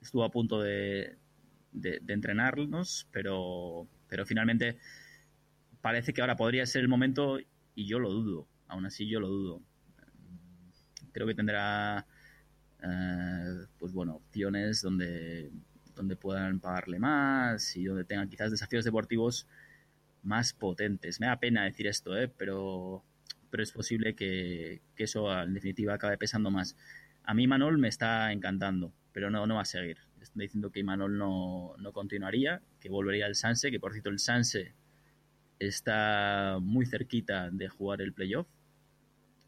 [0.01, 1.17] estuvo a punto de
[2.07, 4.77] entrenarnos, pero, pero finalmente
[5.81, 7.39] parece que ahora podría ser el momento
[7.75, 8.47] y yo lo dudo.
[8.67, 9.61] Aún así, yo lo dudo.
[11.11, 12.05] Creo que tendrá,
[12.81, 15.51] eh, pues bueno, opciones donde,
[16.01, 19.47] donde puedan pagarle más y donde tengan quizás desafíos deportivos
[20.23, 21.19] más potentes.
[21.19, 22.27] Me da pena decir esto, ¿eh?
[22.27, 23.03] pero,
[23.49, 26.75] pero es posible que, que eso en definitiva acabe pesando más.
[27.23, 29.97] A mí Manol me está encantando, pero no, no va a seguir.
[30.19, 34.19] Están diciendo que Manol no, no continuaría, que volvería al Sanse, que por cierto el
[34.19, 34.73] Sanse
[35.59, 38.47] está muy cerquita de jugar el playoff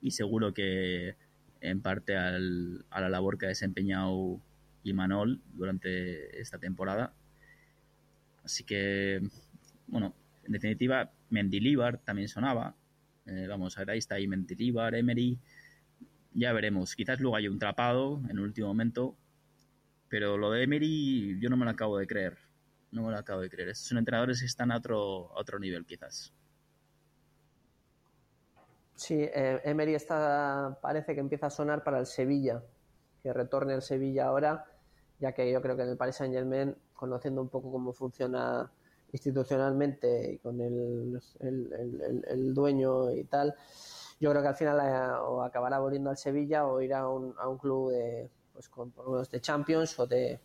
[0.01, 1.15] y seguro que
[1.61, 4.39] en parte al- a la labor que ha desempeñado
[4.83, 7.13] Imanol durante esta temporada.
[8.43, 9.21] Así que,
[9.87, 12.75] bueno, en definitiva, Mendilibar también sonaba.
[13.25, 15.39] Eh, vamos, ahí está ahí Mendilibar, Emery.
[16.33, 16.95] Ya veremos.
[16.95, 19.15] Quizás luego hay un trapado en el último momento.
[20.09, 22.37] Pero lo de Emery yo no me lo acabo de creer.
[22.91, 23.69] No me lo acabo de creer.
[23.69, 26.33] Estos son entrenadores que están a otro, a otro nivel, quizás.
[28.95, 32.63] Sí, eh, Emery está, parece que empieza a sonar para el Sevilla,
[33.23, 34.65] que retorne al Sevilla ahora,
[35.19, 38.71] ya que yo creo que en el Paris Saint Germain, conociendo un poco cómo funciona
[39.11, 43.55] institucionalmente y con el, el- el- el- dueño y tal,
[44.19, 47.35] yo creo que al final eh, o acabará volviendo al Sevilla o irá a un,
[47.37, 48.93] a un club de, pues, con,
[49.31, 50.39] de Champions o de,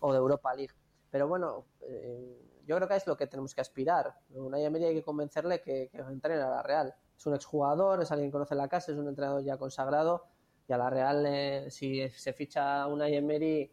[0.00, 0.72] o de Europa League.
[1.10, 4.14] Pero bueno, eh, yo creo que es lo que tenemos que aspirar.
[4.34, 6.94] Unai Emery hay que convencerle que, que entrene a la Real.
[7.16, 10.24] Es un exjugador, es alguien que conoce la casa, es un entrenador ya consagrado
[10.68, 13.70] y a la Real, eh, si se ficha a Unai Emery,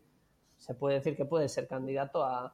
[0.57, 2.53] se puede decir que puede ser candidato a,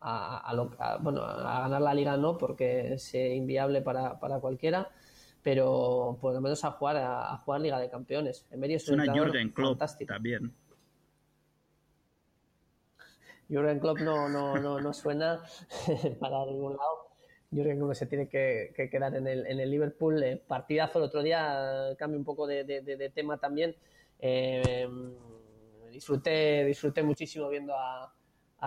[0.00, 4.18] a, a lo- a- bueno, a ganar la liga no, porque es eh, inviable para,
[4.18, 4.88] para cualquiera,
[5.42, 8.46] pero por lo menos a jugar a, jugar Liga de Campeones.
[8.50, 10.12] Emery es un Suena entrenador Jürgen Klopp fantástico.
[10.12, 10.52] también.
[13.48, 15.42] Jürgen Klopp no, no, no, no suena
[16.20, 17.08] para ningún lado.
[17.50, 20.22] Jürgen Klopp se tiene que, que quedar en el, en el Liverpool.
[20.22, 23.76] Eh, partidazo el otro día, cambio un poco de, de- de- de tema también.
[24.20, 24.88] Eh,
[25.92, 28.12] disfruté, disfruté muchísimo viendo a,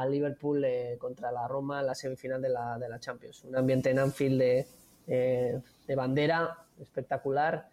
[0.09, 3.45] Liverpool eh, contra la Roma en la semifinal de la, Champions.
[3.45, 4.67] Un ambiente en Anfield de,
[5.07, 7.69] eh, de bandera espectacular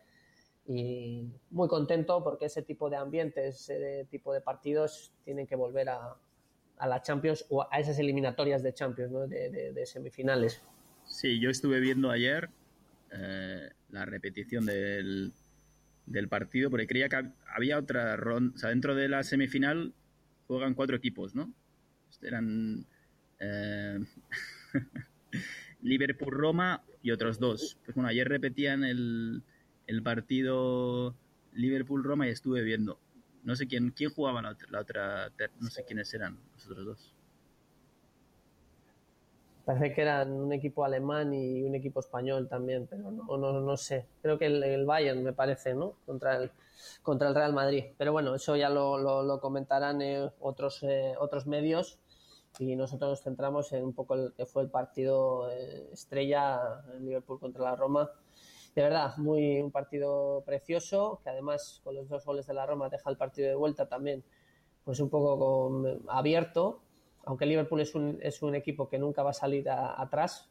[0.68, 5.88] y muy contento porque ese tipo de ambientes, ese tipo de partidos tienen que volver
[5.88, 6.16] a,
[6.78, 9.26] a la Champions o a esas eliminatorias de Champions, ¿no?
[9.26, 10.62] de semifinales.
[11.04, 12.50] Sí, yo estuve viendo ayer
[13.14, 15.32] eh, la repetición del,
[16.06, 18.54] del partido porque creía que hab- había otra ronda.
[18.54, 19.92] O sea, dentro de la semifinal
[20.46, 21.52] juegan cuatro equipos, ¿no?
[22.22, 22.86] Eran
[23.40, 23.98] eh,
[25.82, 27.78] Liverpool-Roma y otros dos.
[27.84, 29.42] Pues bueno, ayer repetían el,
[29.86, 31.14] el partido
[31.54, 32.98] Liverpool-Roma y estuve viendo.
[33.44, 37.14] No sé quién, quién jugaba la otra, no sé quiénes eran los otros dos.
[39.72, 43.76] Parece que eran un equipo alemán y un equipo español también, pero no, no, no
[43.76, 44.06] sé.
[44.20, 45.94] Creo que el, el Bayern, me parece, ¿no?
[46.04, 46.50] Contra el,
[47.02, 47.84] contra el Real Madrid.
[47.96, 51.98] Pero bueno, eso ya lo, lo- lo comentarán eh, otros, eh, otros medios
[52.58, 56.60] y nosotros nos centramos en un poco el que fue el partido eh, estrella
[56.94, 58.10] en Liverpool contra la Roma.
[58.74, 62.88] De verdad, muy un partido precioso, que además con los dos goles de la Roma
[62.90, 64.22] deja el partido de vuelta también
[64.84, 66.80] pues un poco con- abierto,
[67.24, 70.50] aunque Liverpool es un, es un equipo que nunca va a salir atrás,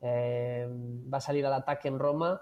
[0.00, 0.66] eh,
[1.12, 2.40] va a salir al ataque en Roma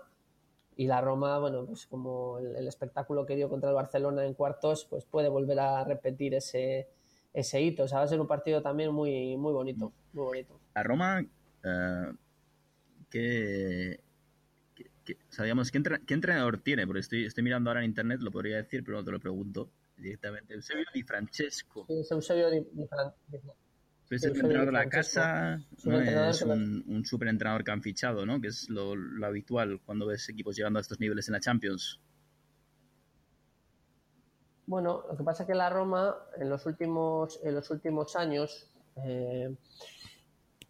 [0.76, 4.86] y la Roma, bueno, pues como el, espectáculo que dio contra el Barcelona en cuartos,
[4.90, 6.88] pues puede volver a repetir ese,
[7.32, 7.84] ese hito.
[7.84, 10.60] O sea, va a ser un partido también muy, muy bonito, muy bonito.
[10.74, 11.24] a Roma,
[11.64, 12.12] eh,
[13.08, 14.00] ¿qué,
[14.74, 16.86] qué- qué- o sea, digamos, ¿qué, entre- qué entrenador tiene?
[16.86, 19.70] Porque estoy, estoy mirando ahora en internet, lo podría decir, pero no te lo pregunto
[19.96, 20.54] directamente.
[20.54, 21.84] Eusebio Di Francesco.
[21.86, 23.38] Sí, es Eusebio Di- Di Fran- Di-
[24.10, 25.20] Es el entrenador de la Francesco.
[25.20, 28.40] casa, Es un no es un, un super entrenador que han fichado, ¿no?
[28.40, 32.00] Que es lo, lo habitual cuando ves equipos llegando a estos niveles en la Champions.
[34.66, 38.70] Bueno, lo que pasa es que la Roma en los últimos, en los últimos años,
[38.96, 39.54] eh,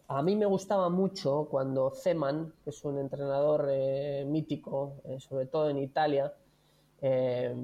[0.09, 5.47] a mí me gustaba mucho cuando Zeman, que es un entrenador eh, mítico, eh, sobre
[5.47, 6.33] todo en Italia,
[7.03, 7.55] eh,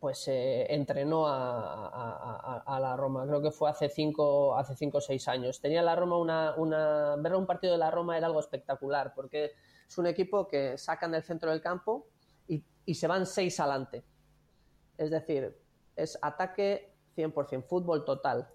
[0.00, 3.26] pues eh, entrenó a, la Roma.
[3.26, 5.60] Creo que fue hace cinco, hace cinco o seis años.
[5.60, 7.16] Tenía la Roma una, una.
[7.16, 9.52] Ver un partido de la Roma era algo espectacular, porque
[9.88, 12.06] es un equipo que sacan del centro del campo
[12.48, 14.04] y, y se van seis adelante.
[14.98, 15.56] Es decir,
[15.94, 18.48] es ataque 100%, fútbol total.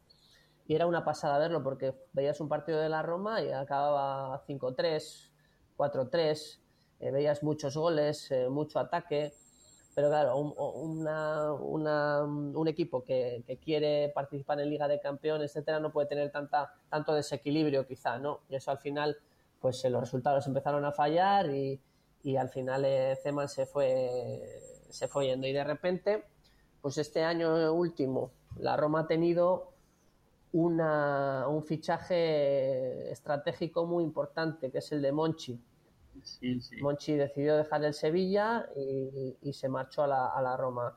[0.68, 5.32] Y era una pasada verlo porque veías un partido de la Roma y acababa 5-3,
[5.76, 6.60] 4-3,
[7.00, 9.34] eh, veías muchos goles, eh, mucho ataque.
[10.02, 15.52] Pero claro, un, una- una- un equipo que, que quiere participar en Liga de Campeones,
[15.52, 18.40] etcétera, no puede tener tanta, tanto desequilibrio, quizá, ¿no?
[18.50, 19.16] Y eso al final,
[19.60, 21.80] pues eh, los resultados empezaron a fallar y,
[22.24, 24.42] y al final eh, Zeman se fue,
[24.90, 25.46] se fue yendo.
[25.46, 26.24] Y de repente,
[26.82, 29.70] pues este año último, la Roma ha tenido
[30.52, 35.60] una, un fichaje estratégico muy importante, que es el de Monchi.
[36.82, 40.96] Monchi decidió dejar el Sevilla y, se marchó a la, Roma.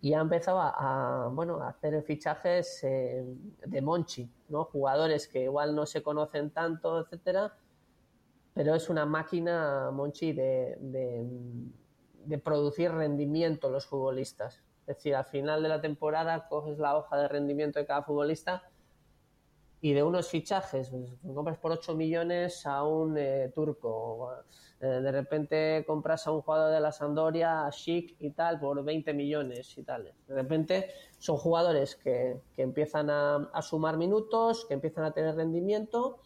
[0.00, 3.24] Y ha empezado a, a, bueno, a hacer fichajes eh,
[3.64, 4.64] de Monchi, ¿no?
[4.64, 7.56] Jugadores que igual no se conocen tanto, etcétera,
[8.52, 11.24] pero es una máquina, Monchi, de, de,
[12.24, 14.62] de producir rendimiento los futbolistas.
[14.86, 18.64] Es decir, al final de la temporada coges la hoja de rendimiento de cada futbolista
[19.84, 24.30] y de unos fichajes, pues, compras por 8 millones a un eh, turco,
[24.80, 28.84] eh, de repente compras a un jugador de la Sampdoria, a Chic y tal, por
[28.84, 30.14] 20 millones y tal.
[30.28, 35.34] De repente son jugadores que, que empiezan a, a, sumar minutos, que empiezan a tener
[35.34, 36.20] rendimiento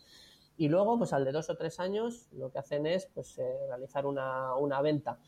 [0.59, 3.57] y luego, pues al de dos o tres años, lo que hacen es pues, eh,
[3.68, 5.18] realizar una, una venta.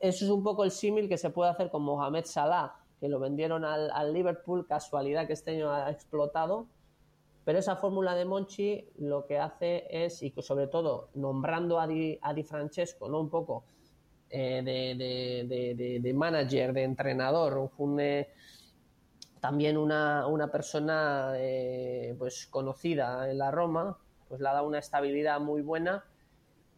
[0.00, 3.20] Eso es un poco el símil que se puede hacer con Mohamed Salah, que lo
[3.20, 6.68] vendieron al, al Liverpool, casualidad que este año ha explotado,
[7.46, 12.18] pero esa fórmula de Monchi lo que hace es, y sobre todo nombrando a Di,
[12.42, 13.20] Francesco, ¿no?
[13.20, 13.62] Un poco
[14.28, 18.02] eh, de, de, de, manager, de entrenador, un,
[19.38, 23.96] también una, persona eh, pues conocida en la Roma,
[24.28, 26.04] pues le ha dado una estabilidad muy buena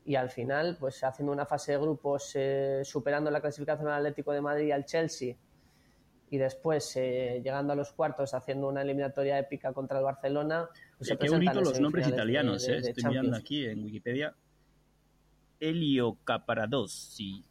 [0.05, 2.37] y al final, pues haciendo una fase de grupos,
[2.83, 5.35] superando la clasificación al Atlético de Madrid y al Chelsea,
[6.31, 10.69] y después eh, llegando a los cuartos haciendo una eliminatoria épica contra el Barcelona.
[10.99, 12.81] pues qué bonito los nombres de- italianos, de- ¿eh?
[12.83, 14.35] de Estoy mirando aquí en Wikipedia.
[15.61, 17.43] Elio Caparadossi,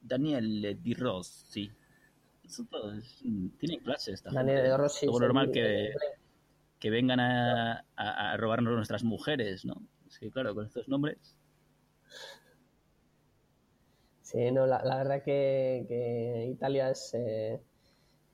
[0.00, 1.70] Daniele Di Rossi.
[2.44, 4.70] Eso todo es- mm, tienen clase esta Daniel gente.
[4.70, 5.06] de Rossi.
[5.06, 5.92] Todo normal que,
[6.78, 9.82] que vengan a, a- a robarnos nuestras mujeres, ¿no?
[10.06, 11.18] Es que claro, con estos nombres.
[14.24, 17.12] Sí, no, la, la verdad que, que Italia es...
[17.12, 17.60] eh,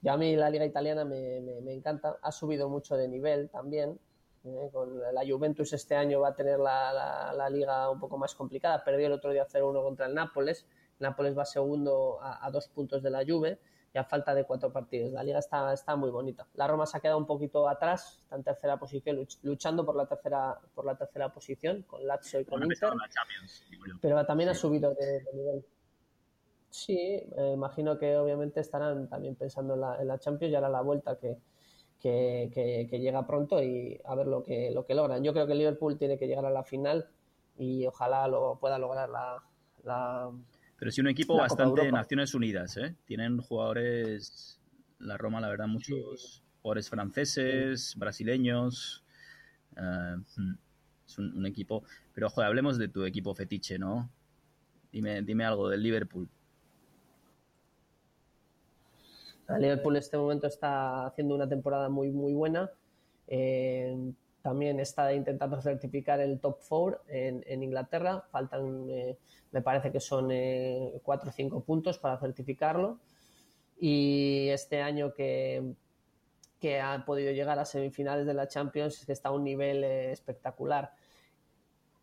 [0.02, 3.50] yo a mí la liga italiana me, me- me encanta, ha subido mucho de nivel
[3.50, 3.98] también.
[4.44, 8.16] eh, con la Juventus este año va a tener la, la- la liga un poco
[8.16, 8.84] más complicada.
[8.84, 10.64] Perdió el otro día 0-1 contra el Nápoles.
[11.00, 13.58] Nápoles va segundo a, a dos puntos de la Juve
[13.92, 15.10] y a falta de cuatro partidos.
[15.12, 16.46] La liga está, está muy bonita.
[16.54, 19.96] La Roma se ha quedado un poquito atrás, está en tercera posición, luch- luchando por
[19.96, 22.90] la tercera, por la tercera posición con Lazio y con Inter
[24.00, 25.66] pero también ha subido de, de nivel.
[26.70, 30.68] Sí, eh, imagino que obviamente estarán también pensando en la, en la Champions y ahora
[30.68, 31.36] la vuelta que,
[32.00, 35.24] que, que- que llega pronto y a ver lo que, lo que logran.
[35.24, 37.08] Yo creo que Liverpool tiene que llegar a la final
[37.58, 39.42] y ojalá lo pueda lograr la,
[39.84, 40.30] la-
[40.78, 41.92] Pero sí un equipo bastante Europa.
[41.92, 42.94] Naciones Unidas, ¿eh?
[43.04, 44.60] Tienen jugadores,
[44.98, 49.04] la Roma, la verdad, muchos jugadores franceses, brasileños.
[49.76, 50.54] eh, mm,
[51.06, 51.84] es un, un equipo.
[52.14, 54.10] Pero, joder, hablemos de tu equipo fetiche, ¿no?
[54.92, 56.28] Dime, dime algo del Liverpool.
[59.39, 62.70] El Liverpool en este momento está haciendo una temporada muy, muy buena.
[63.26, 68.24] Eh, también está intentando certificar el top 4 en, en Inglaterra.
[68.30, 69.18] Faltan, eh,
[69.52, 70.30] me parece que son
[71.02, 72.98] 4 o 5 puntos para certificarlo.
[73.78, 75.74] Y este año que,
[76.60, 80.92] que ha podido llegar a semifinales de la Champions está a un nivel eh, espectacular.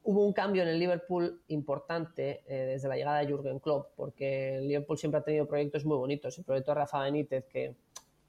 [0.10, 4.55] Hubo un cambio en el Liverpool importante eh, desde la llegada de Jürgen Klopp, porque
[4.55, 6.38] el Liverpool siempre ha tenido proyectos muy bonitos.
[6.38, 7.76] El proyecto de Rafa Benítez, que,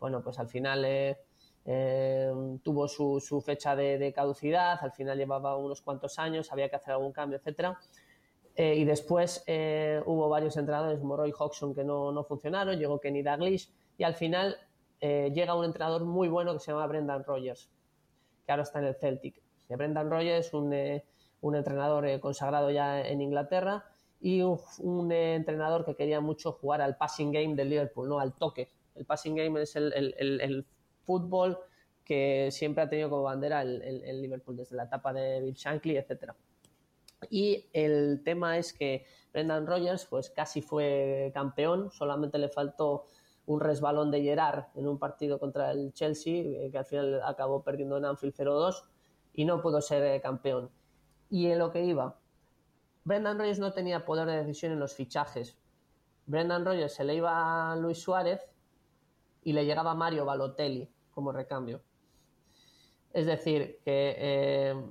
[0.00, 1.18] bueno, pues al final eh,
[1.64, 2.32] eh,
[2.64, 6.74] tuvo su, su fecha de, de caducidad, al final llevaba unos cuantos años, había que
[6.74, 7.78] hacer algún cambio, etcétera.
[8.56, 12.98] Eh, y después eh, hubo varios entrenadores, como Roy Hodgson, que no, no funcionaron, llegó
[12.98, 14.56] Kenny Dalglish, y al final
[15.00, 17.70] eh, llega un entrenador muy bueno que se llama Brendan Rodgers,
[18.44, 19.40] que ahora está en el Celtic.
[19.68, 21.04] Brendan Rodgers, un, eh,
[21.40, 23.84] un entrenador eh, consagrado ya en Inglaterra
[24.20, 28.18] y un, eh, entrenador que quería mucho jugar al passing game del Liverpool, ¿no?
[28.18, 28.70] al toque.
[28.94, 30.66] El passing game es el,
[31.04, 31.58] fútbol
[32.04, 36.36] que siempre ha tenido como bandera el, Liverpool desde la etapa de Bill Shankly, etcétera.
[37.30, 43.06] Y el tema es que Brendan Rodgers pues casi fue campeón, solamente le faltó
[43.46, 47.62] un resbalón de Gerard en un partido contra el Chelsea, eh, que al final acabó
[47.62, 48.84] perdiendo en Anfield 0-2
[49.32, 50.70] y no pudo ser campeón.
[51.30, 52.18] Y en lo que iba,
[53.04, 55.56] Brendan Rodgers no tenía poder de decisión en los fichajes.
[56.26, 58.40] Brendan Rodgers se le iba a Luis Suárez
[59.42, 61.80] y le llegaba Mario Balotelli como recambio.
[63.12, 64.90] Es decir, que eh,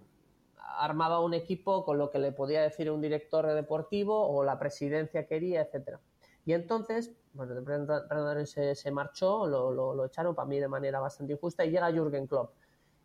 [0.78, 5.28] armaba un equipo con lo que le podía decir un director deportivo o la presidencia
[5.28, 6.00] quería, etcétera.
[6.46, 11.66] Y entonces, bueno, Brendan se, se marchó, lo, echaron para mí de manera bastante injusta
[11.66, 12.54] y llega Jürgen Klopp.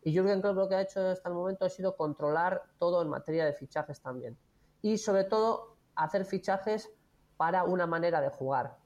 [0.03, 3.09] Y Jürgen Klopp lo que ha hecho hasta el momento ha sido controlar todo en
[3.09, 4.37] materia de fichajes también.
[4.81, 6.91] Y sobre todo hacer fichajes
[7.37, 8.77] para una manera de jugar.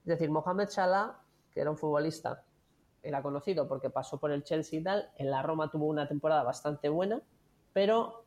[0.00, 1.20] Es decir, Mohamed Salah,
[1.52, 2.44] que era un futbolista,
[3.02, 6.42] era conocido porque pasó por el Chelsea y tal, en la Roma tuvo una temporada
[6.42, 7.22] bastante buena,
[7.72, 8.24] pero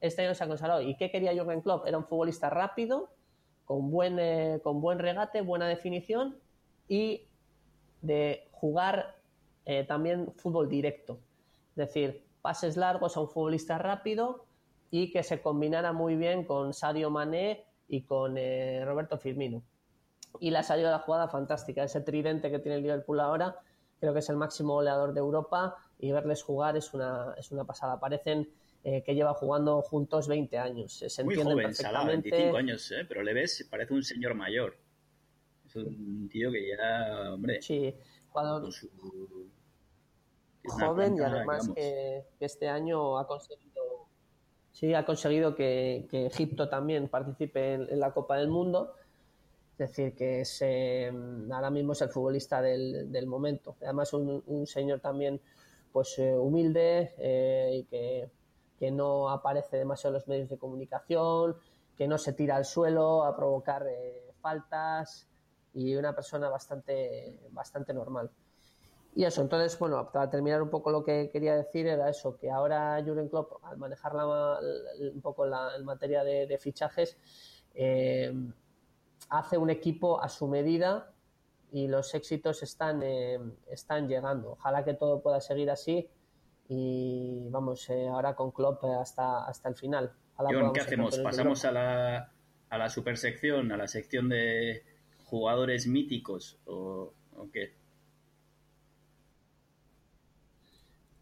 [0.00, 0.82] este año se ha consagrado.
[0.82, 1.86] ¿Y qué quería Jürgen Klopp?
[1.86, 3.10] Era un futbolista rápido,
[3.64, 6.38] con buen, eh, con buen regate, buena definición
[6.88, 7.28] y
[8.02, 9.16] de jugar
[9.64, 11.18] eh, también fútbol directo.
[11.76, 14.46] Es decir, pases largos a un futbolista rápido
[14.90, 19.62] y que se combinara muy bien con Sadio Mané y con eh, Roberto Firmino.
[20.40, 21.84] Y le ha salido la jugada fantástica.
[21.84, 23.56] Ese tridente que tiene el Liverpool ahora,
[24.00, 27.64] creo que es el máximo goleador de Europa y verles jugar es una, es una
[27.64, 28.00] pasada.
[28.00, 28.48] Parecen
[28.84, 30.92] eh, que lleva jugando juntos 20 años.
[30.92, 32.30] Se Muy entienden joven, Salah, perfectamente.
[32.30, 33.04] 25 años, ¿eh?
[33.06, 34.78] pero le ves, parece un señor mayor.
[35.66, 37.94] Es un tío que ya, hombre, Sí,
[38.28, 38.88] jugador con su...
[40.68, 43.66] joven y además que, que este año ha conseguido
[44.76, 48.92] sí ha conseguido que, que Egipto también participe en, en la Copa del Mundo.
[49.72, 51.10] Es decir que es, eh,
[51.50, 53.76] ahora mismo es el futbolista del, del momento.
[53.80, 55.40] Además un, un señor también
[55.92, 58.30] pues eh, humilde eh, y que,
[58.78, 61.56] que no aparece demasiado en los medios de comunicación
[61.96, 65.26] que no se tira al suelo a provocar eh, faltas
[65.72, 68.30] y una persona bastante bastante normal
[69.16, 72.50] y eso, entonces, bueno, para terminar un poco lo que quería decir era eso, que
[72.50, 74.58] ahora Jurgen Klopp, al manejar la,
[75.10, 77.16] un poco la, en materia de, de fichajes,
[77.74, 78.30] eh,
[79.30, 81.14] hace un equipo a su medida
[81.72, 83.40] y los éxitos están, eh,
[83.70, 84.50] están llegando.
[84.50, 86.10] Ojalá que todo pueda seguir así
[86.68, 90.12] y vamos, eh, ahora con Klopp hasta, hasta el final.
[90.36, 91.18] John, ¿qué hacemos?
[91.20, 92.32] ¿Pasamos a la,
[92.68, 94.84] a la supersección, a la sección de
[95.24, 97.85] jugadores míticos o, o qué?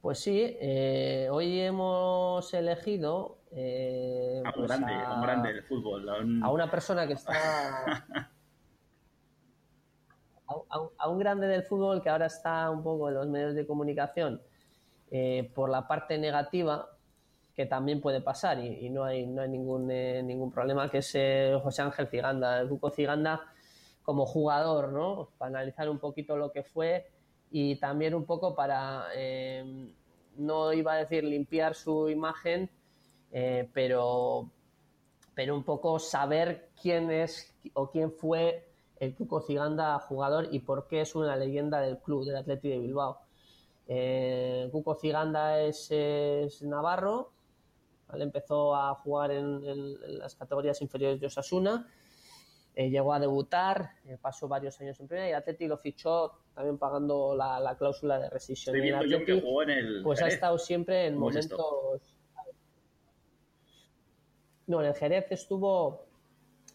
[0.04, 5.52] Pues sí, eh, hoy hemos elegido eh, A un pues grande, a, a un grande
[5.54, 6.06] del fútbol.
[6.10, 7.32] a un- a una persona que está
[10.98, 14.42] a, un grande del fútbol que ahora está un poco en los medios de comunicación
[15.10, 16.86] eh, por la parte negativa
[17.56, 21.16] que también puede pasar y, y no hay no hay ningún ningún problema que es
[21.62, 23.40] José Ángel Ciganda el Cuco Ciganda
[24.02, 27.10] como jugador no para analizar un poquito lo que fue
[27.56, 29.88] y también un poco para eh,
[30.38, 32.68] no iba a decir limpiar su imagen
[33.30, 34.50] eh, pero
[35.36, 40.88] pero un poco saber quién es o quién fue el Cuco Ciganda jugador y por
[40.88, 43.20] qué es una leyenda del club, del Atleti de Bilbao.
[43.86, 45.90] Eh, Cuco Ciganda es,
[46.62, 47.32] navarro,
[48.08, 48.24] ¿vale?
[48.24, 51.88] empezó a jugar en, las categorías inferiores de Osasuna,
[52.76, 53.90] llegó a debutar,
[54.20, 58.18] pasó varios años en primera y el Atleti lo fichó también pagando la, la cláusula
[58.18, 58.74] de rescisión.
[58.76, 60.02] Estoy viendo yo que jugó en el.
[60.02, 61.60] pues ha estado siempre en momentos.
[64.66, 66.06] No, en el Jerez estuvo,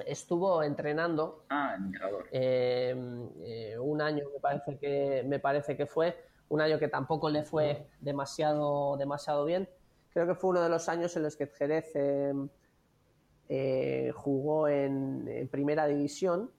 [0.06, 2.28] estuvo entrenando Ah, entrenador.
[2.32, 2.96] eh,
[3.42, 6.16] eh, un año me parece que me parece que fue
[6.50, 9.68] un año que tampoco le fue demasiado demasiado bien
[10.14, 12.34] creo que fue uno de los años en los que Jerez eh,
[13.50, 16.52] eh, jugó en, en primera división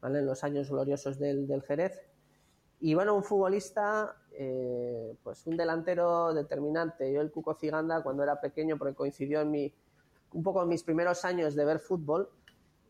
[0.00, 0.20] ¿vale?
[0.20, 2.00] en los años gloriosos del, del Jerez
[2.80, 8.40] y bueno un futbolista eh, pues un delantero determinante yo el Cuco Ciganda cuando era
[8.40, 9.74] pequeño porque coincidió en mi
[10.32, 12.30] un poco en mis primeros años de ver fútbol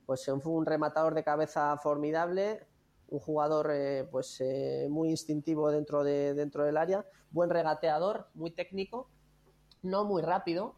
[0.07, 2.65] pues fue un rematador de cabeza formidable,
[3.09, 8.53] un jugador eh, pues eh, muy instintivo dentro, de, dentro del área, buen regateador, muy
[8.53, 9.11] técnico,
[9.83, 10.77] no muy rápido,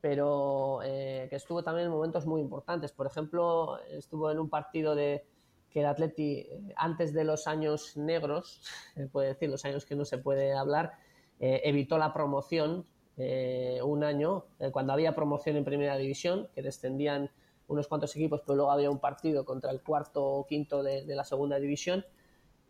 [0.00, 2.90] pero eh, que estuvo también en momentos muy importantes.
[2.90, 5.24] Por ejemplo, estuvo en un partido de
[5.72, 8.62] que el Atleti, eh, antes de los años negros,
[8.94, 10.92] se puede decir, los años que no se puede hablar,
[11.40, 16.62] eh, evitó la promoción eh, un año, eh, cuando había promoción en Primera División, que
[16.62, 17.30] descendían
[17.68, 21.14] unos cuantos equipos, pero luego había un partido contra el cuarto o quinto de, de
[21.14, 22.04] la Segunda División,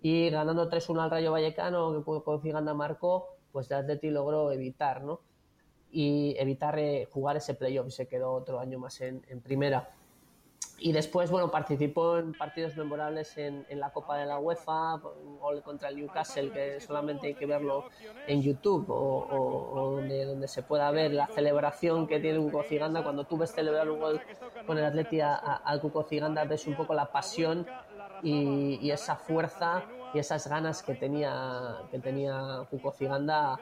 [0.01, 5.05] y ganando 3-1 al Rayo Vallecano, que con Ciganda marcó, pues el Atleti logró evitar,
[5.05, 5.21] ¿no?
[5.93, 9.91] Y evitar eh, jugar ese playoff y se quedó otro año más en, en primera.
[10.85, 15.39] Y después, bueno, participó en partidos memorables en, en la Copa de la UEFA, un
[15.39, 17.85] gol contra el Newcastle, que solamente hay que verlo
[18.27, 22.65] en YouTube o, o- o donde, donde se pueda ver la celebración que tiene Cuco
[22.65, 23.05] Ciganda.
[23.05, 24.21] Cuando tú ves celebrar un gol
[24.67, 27.65] con el Atleti al Cuco Ciganda, ves un poco la pasión
[28.25, 33.57] y, y esa fuerza y esas ganas que tenía, que tenía Cuco Ciganda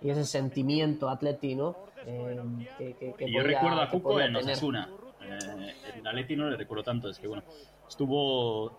[0.00, 1.76] y ese sentimiento Atleti, ¿no?
[2.06, 2.40] Eh,
[2.78, 4.56] que, que- que Y yo recuerdo a Cuco en tener.
[5.24, 7.42] Eh, en Atleti no le recuerdo tanto, es que bueno,
[7.88, 8.72] estuvo.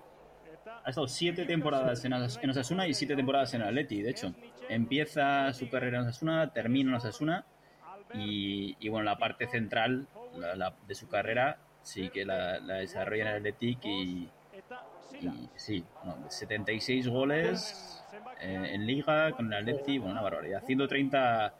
[0.85, 4.33] Ha estado siete temporadas en, Os- en Osasuna y siete temporadas en Atleti, de hecho.
[4.69, 7.45] Empieza su carrera en Osasuna, termina en Osasuna
[8.13, 13.21] y, y bueno, la parte central la- de su carrera sí que la, la desarrolla
[13.23, 14.29] en el Athletic y,
[15.21, 18.03] y sí, bueno, 76 goles
[18.41, 20.63] eh, en Liga con el Atleti, bueno, una barbaridad.
[20.65, 21.53] 130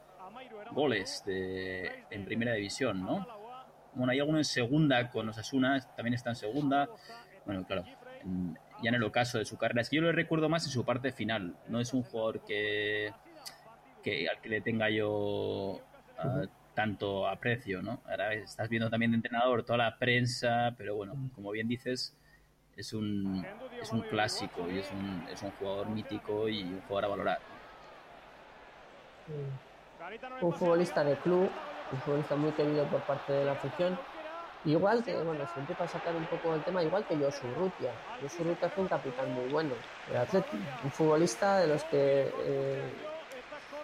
[0.72, 3.26] goles de, en primera división, ¿no?
[3.96, 6.90] Bueno, hay alguno en segunda con Osasuna, también está en segunda.
[7.46, 7.84] Bueno, claro,
[8.22, 9.82] en- ya en el ocaso de su carrera.
[9.82, 11.56] Es que yo lo recuerdo más en su parte final.
[11.68, 13.12] No es un jugador que,
[14.04, 15.80] que al que le tenga yo
[16.18, 18.02] ah, tanto aprecio, ¿no?
[18.10, 22.16] Ahora estás viendo también de entrenador toda la prensa, pero bueno, como bien dices,
[22.76, 23.46] es un,
[23.82, 27.40] es un clásico y es un, es un jugador mítico y un jugador a valorar.
[30.42, 31.50] un futbolista de club,
[31.94, 34.00] un futbolista muy querido por parte de la afición.
[34.64, 38.00] Igual que, bueno, se empieza a sacar un poco el tema, igual que Josu Rutia.
[38.20, 42.94] Josu Rutia fue un capitán muy bueno del Atleti, un futbolista de los que, eh,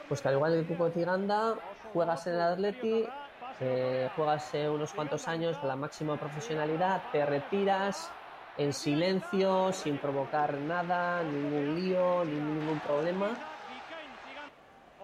[0.07, 3.13] pues que al igual que Cuco Ciganda, juegas en el Atleti,
[3.59, 8.15] eh, juegas unos cuantos años con la máxima profesionalidad, te retiras
[8.55, 13.45] en silencio, sin provocar nada, ningún lío, ni ningún problema.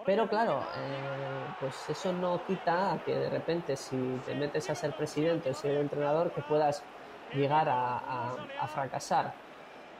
[0.06, 4.76] Pero claro, eh, pues eso no quita a que de repente si te metes a
[4.76, 6.88] ser presidente o ser entrenador que puedas
[7.32, 9.34] llegar a, a- a fracasar.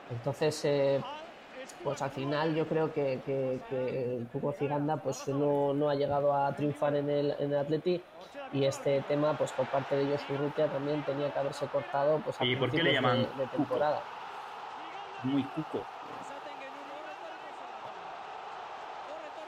[0.09, 1.09] Entonces, eh,
[1.81, 6.33] pues al final yo creo que, que, que Cuco Ciganda pues no, no ha llegado
[6.35, 8.07] a triunfar en el, en el Atleti
[8.51, 12.41] y este tema pues por parte de Josu Urrutia también tenía que haberse cortado pues
[12.41, 13.49] a ¿Y por qué le principios llaman de, de Cuco?
[13.49, 14.09] temporada.
[15.21, 15.91] muy cuco.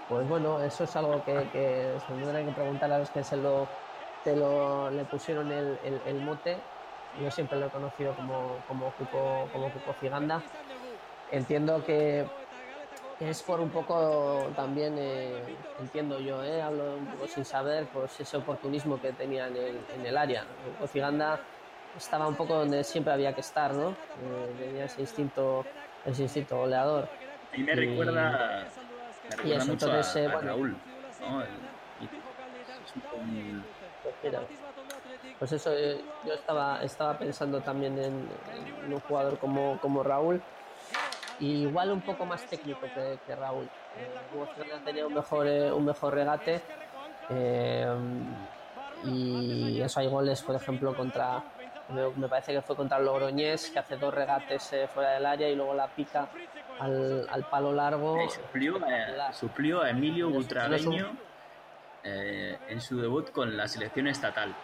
[0.09, 3.37] Pues bueno, eso es algo que, que se tendrán que preguntar a los que se
[3.37, 3.69] lo,
[4.23, 6.63] te lo, le pusieron el, el- el mote.
[7.13, 10.43] Yo siempre lo he conocido como, como, Cuco, como Cuco Ciganda.
[11.27, 12.31] Entiendo que
[13.19, 18.19] es por un poco también, eh, entiendo yo, eh, hablo un poco sin saber, pues
[18.19, 20.47] ese oportunismo que tenía en el, en el área.
[20.63, 21.39] Cuco Ciganda
[21.95, 23.99] estaba un poco donde siempre había que estar, ¿no?
[24.15, 25.67] Eh, tenía ese instinto,
[26.03, 27.11] ese instinto goleador.
[27.51, 28.67] A mí me Y- recuerda,
[29.29, 30.47] me recuerda eso, mucho entonces, a, eh, a bueno.
[30.47, 30.77] Raúl.
[31.21, 31.41] ¿no?
[31.41, 31.49] El-
[32.83, 33.65] es un-
[34.03, 34.35] Pues
[35.39, 38.27] pues eso, eh, yo estaba, estaba pensando también en,
[38.83, 40.41] en un jugador como, como Raúl,
[41.39, 43.65] y igual un poco más técnico que, que Raúl.
[43.65, 44.09] Eh,
[44.83, 46.61] tenía un mejor, eh, un mejor regate,
[47.29, 47.87] eh,
[49.05, 51.41] y eso hay goles, por ejemplo, contra,
[51.89, 55.49] me, parece que fue contra el Logroñés, que hace dos regates eh, fuera del área
[55.49, 56.29] y luego la pica
[56.79, 58.19] al, al palo largo.
[58.19, 61.15] Eh, suplió, a, suplió a Emilio Butragueño
[62.03, 64.55] eh, en su debut con la selección estatal.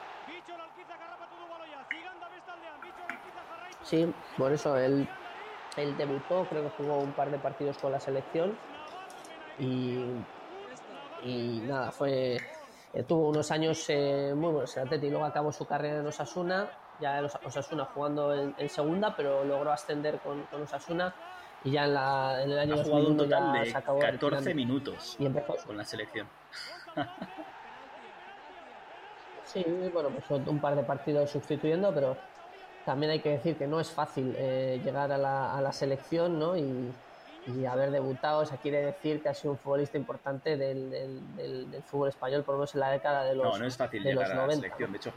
[3.84, 5.08] Sí, por eso él,
[5.78, 8.58] él debutó, creo que jugó un par de partidos con la selección
[9.60, 10.06] y,
[11.24, 12.40] y nada, fue
[12.96, 16.08] eh, tuvo unos años eh, muy buenos en Atleti y luego acabó su carrera en
[16.08, 16.70] Osasuna,
[17.00, 21.16] ya en Os- Osasuna jugando en, en segunda, pero logró ascender con, con Osasuna
[21.64, 23.78] y ya en, la, en el año Ha jugado un 2001 total ya de se
[23.78, 24.56] acabó 14 retirando.
[24.56, 26.30] minutos Y empezó, con la selección.
[29.44, 32.18] Sí, bueno, pues un par de partidos sustituyendo, pero
[32.84, 36.40] también hay que decir que no es fácil eh, llegar a la, a la selección,
[36.40, 36.58] ¿no?
[36.58, 36.96] Y,
[37.46, 41.36] y haber debutado, o sea, quiere decir que ha sido un futbolista importante del, del-
[41.36, 43.78] del- del fútbol español, por lo menos en la década de los No, no es
[43.78, 44.92] fácil llegar los a la 90, selección.
[44.92, 45.14] De hecho,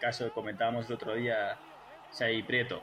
[0.00, 1.56] caso que comentábamos el otro día,
[2.16, 2.82] Xavi Prieto,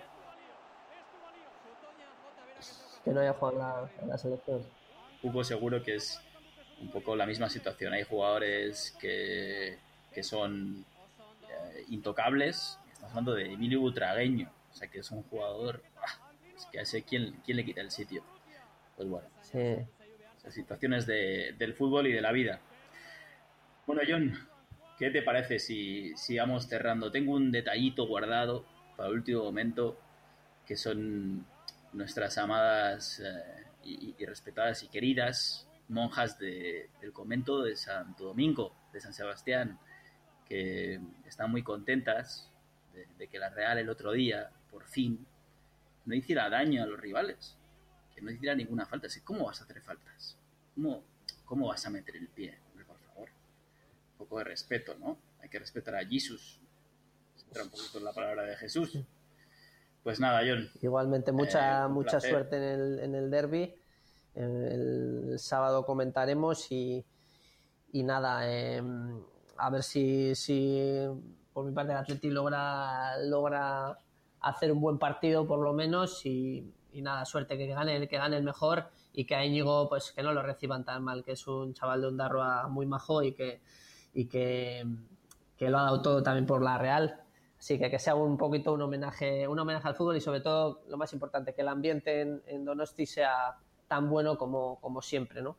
[3.03, 4.64] que no haya jugado en la, en la selección.
[5.22, 6.22] Hugo seguro que es
[6.82, 7.93] un poco la misma situación.
[7.93, 9.78] Hay jugadores que,
[10.14, 10.86] que son
[11.49, 12.80] eh, intocables.
[12.91, 16.82] Estamos hablando de Emilio Butragueño, o sea que es un jugador ah, es que a
[16.84, 18.24] ese quién, quién le quita el sitio.
[18.95, 19.76] Pues bueno, Sí.
[20.49, 22.59] situaciones de- del fútbol y de la vida.
[23.86, 24.47] Bueno, John,
[25.04, 27.12] ¿qué te parece si sigamos cerrando?
[27.12, 29.99] Tengo un detallito guardado para el último momento,
[30.66, 31.45] que son
[31.91, 39.01] nuestras amadas eh, y, respetadas y queridas monjas de- del convento de Santo Domingo, de
[39.01, 39.78] San Sebastián,
[40.47, 42.49] que están muy contentas
[42.93, 45.28] de, de que la Real el otro día, por fin,
[46.06, 47.58] no hiciera daño a los rivales
[48.16, 49.10] que no hiciera ninguna falta.
[49.26, 50.38] ¿Cómo vas a hacer faltas?
[50.76, 51.04] ¿Cómo,
[51.43, 52.58] ¿Cómo vas a meter el pie?
[52.70, 53.30] Hombre, por favor.
[54.13, 55.18] Un poco de respeto, ¿no?
[55.40, 56.60] Hay que respetar a Jesús.
[57.48, 58.98] Entra un poquito en la palabra de Jesús.
[60.04, 60.70] Pues nada, John.
[60.82, 62.32] Igualmente, mucha, Eh, mucha placer.
[62.32, 63.76] suerte en el, en el derby.
[64.36, 67.06] El, sábado comentaremos y,
[67.92, 68.82] y nada, eh,
[69.58, 71.06] a ver si, si
[71.54, 73.98] por mi parte el Atleti logra, logra
[74.42, 78.18] hacer un buen partido por lo menos y, y nada, suerte que gane, el que
[78.18, 81.34] gane el mejor y que a Íñigo pues que no lo reciban tan mal, que
[81.34, 83.62] es un chaval de Ondarroa muy majo y que,
[84.14, 84.86] y que,
[85.57, 87.20] que lo ha dado todo también por la Real.
[87.57, 90.84] Así que que sea un poquito un homenaje, un homenaje al fútbol y sobre todo
[90.89, 93.57] lo más importante, que el ambiente en, en Donosti sea
[93.88, 95.55] tan bueno como, como siempre, ¿no?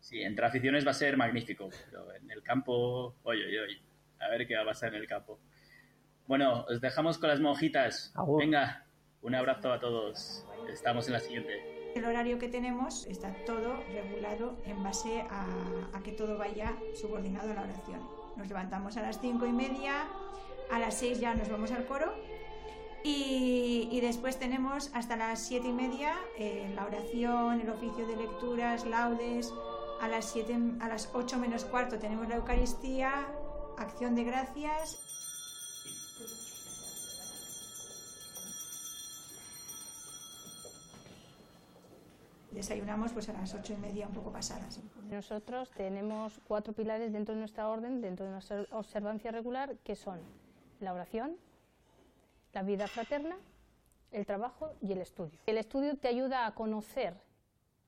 [0.00, 3.82] Sí, entre aficiones va a ser magnífico, pero en el campo, oye, oye, oye,
[4.20, 5.40] a ver qué va a pasar en el campo.
[6.26, 8.12] Bueno, os dejamos con las monjitas.
[8.38, 8.86] Venga,
[9.22, 10.44] un abrazo a todos.
[10.68, 11.75] Estamos en la siguiente.
[11.96, 17.54] El horario que tenemos está todo regulado en base a, que todo vaya subordinado a
[17.54, 18.00] la oración.
[18.36, 20.06] Nos levantamos a las cinco y media,
[20.70, 22.12] a las seis ya nos vamos al coro
[23.02, 28.14] y, y después tenemos hasta las siete y media eh, la oración, el oficio de
[28.14, 29.54] lecturas, laudes.
[30.02, 33.26] A las, siete, a las 8 menos cuarto tenemos la Eucaristía,
[33.78, 34.98] acción de gracias
[42.56, 44.80] desayunamos pues a las ocho y media un poco pasadas.
[45.10, 50.18] Nosotros tenemos cuatro pilares dentro de nuestra orden, dentro de nuestra observancia regular, que son
[50.80, 51.36] la oración,
[52.54, 53.36] la vida fraterna,
[54.10, 55.38] el trabajo y el estudio.
[55.46, 57.14] El estudio te ayuda a conocer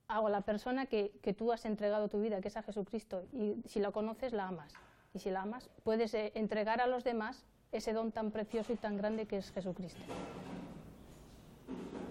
[0.07, 3.63] a la persona que, que tú has entregado tu vida, que es a Jesucristo, y
[3.67, 4.75] si la conoces, la amas.
[5.15, 8.77] Y si la amas, puedes eh, entregar a los demás ese don tan precioso y
[8.77, 10.01] tan grande que es Jesucristo.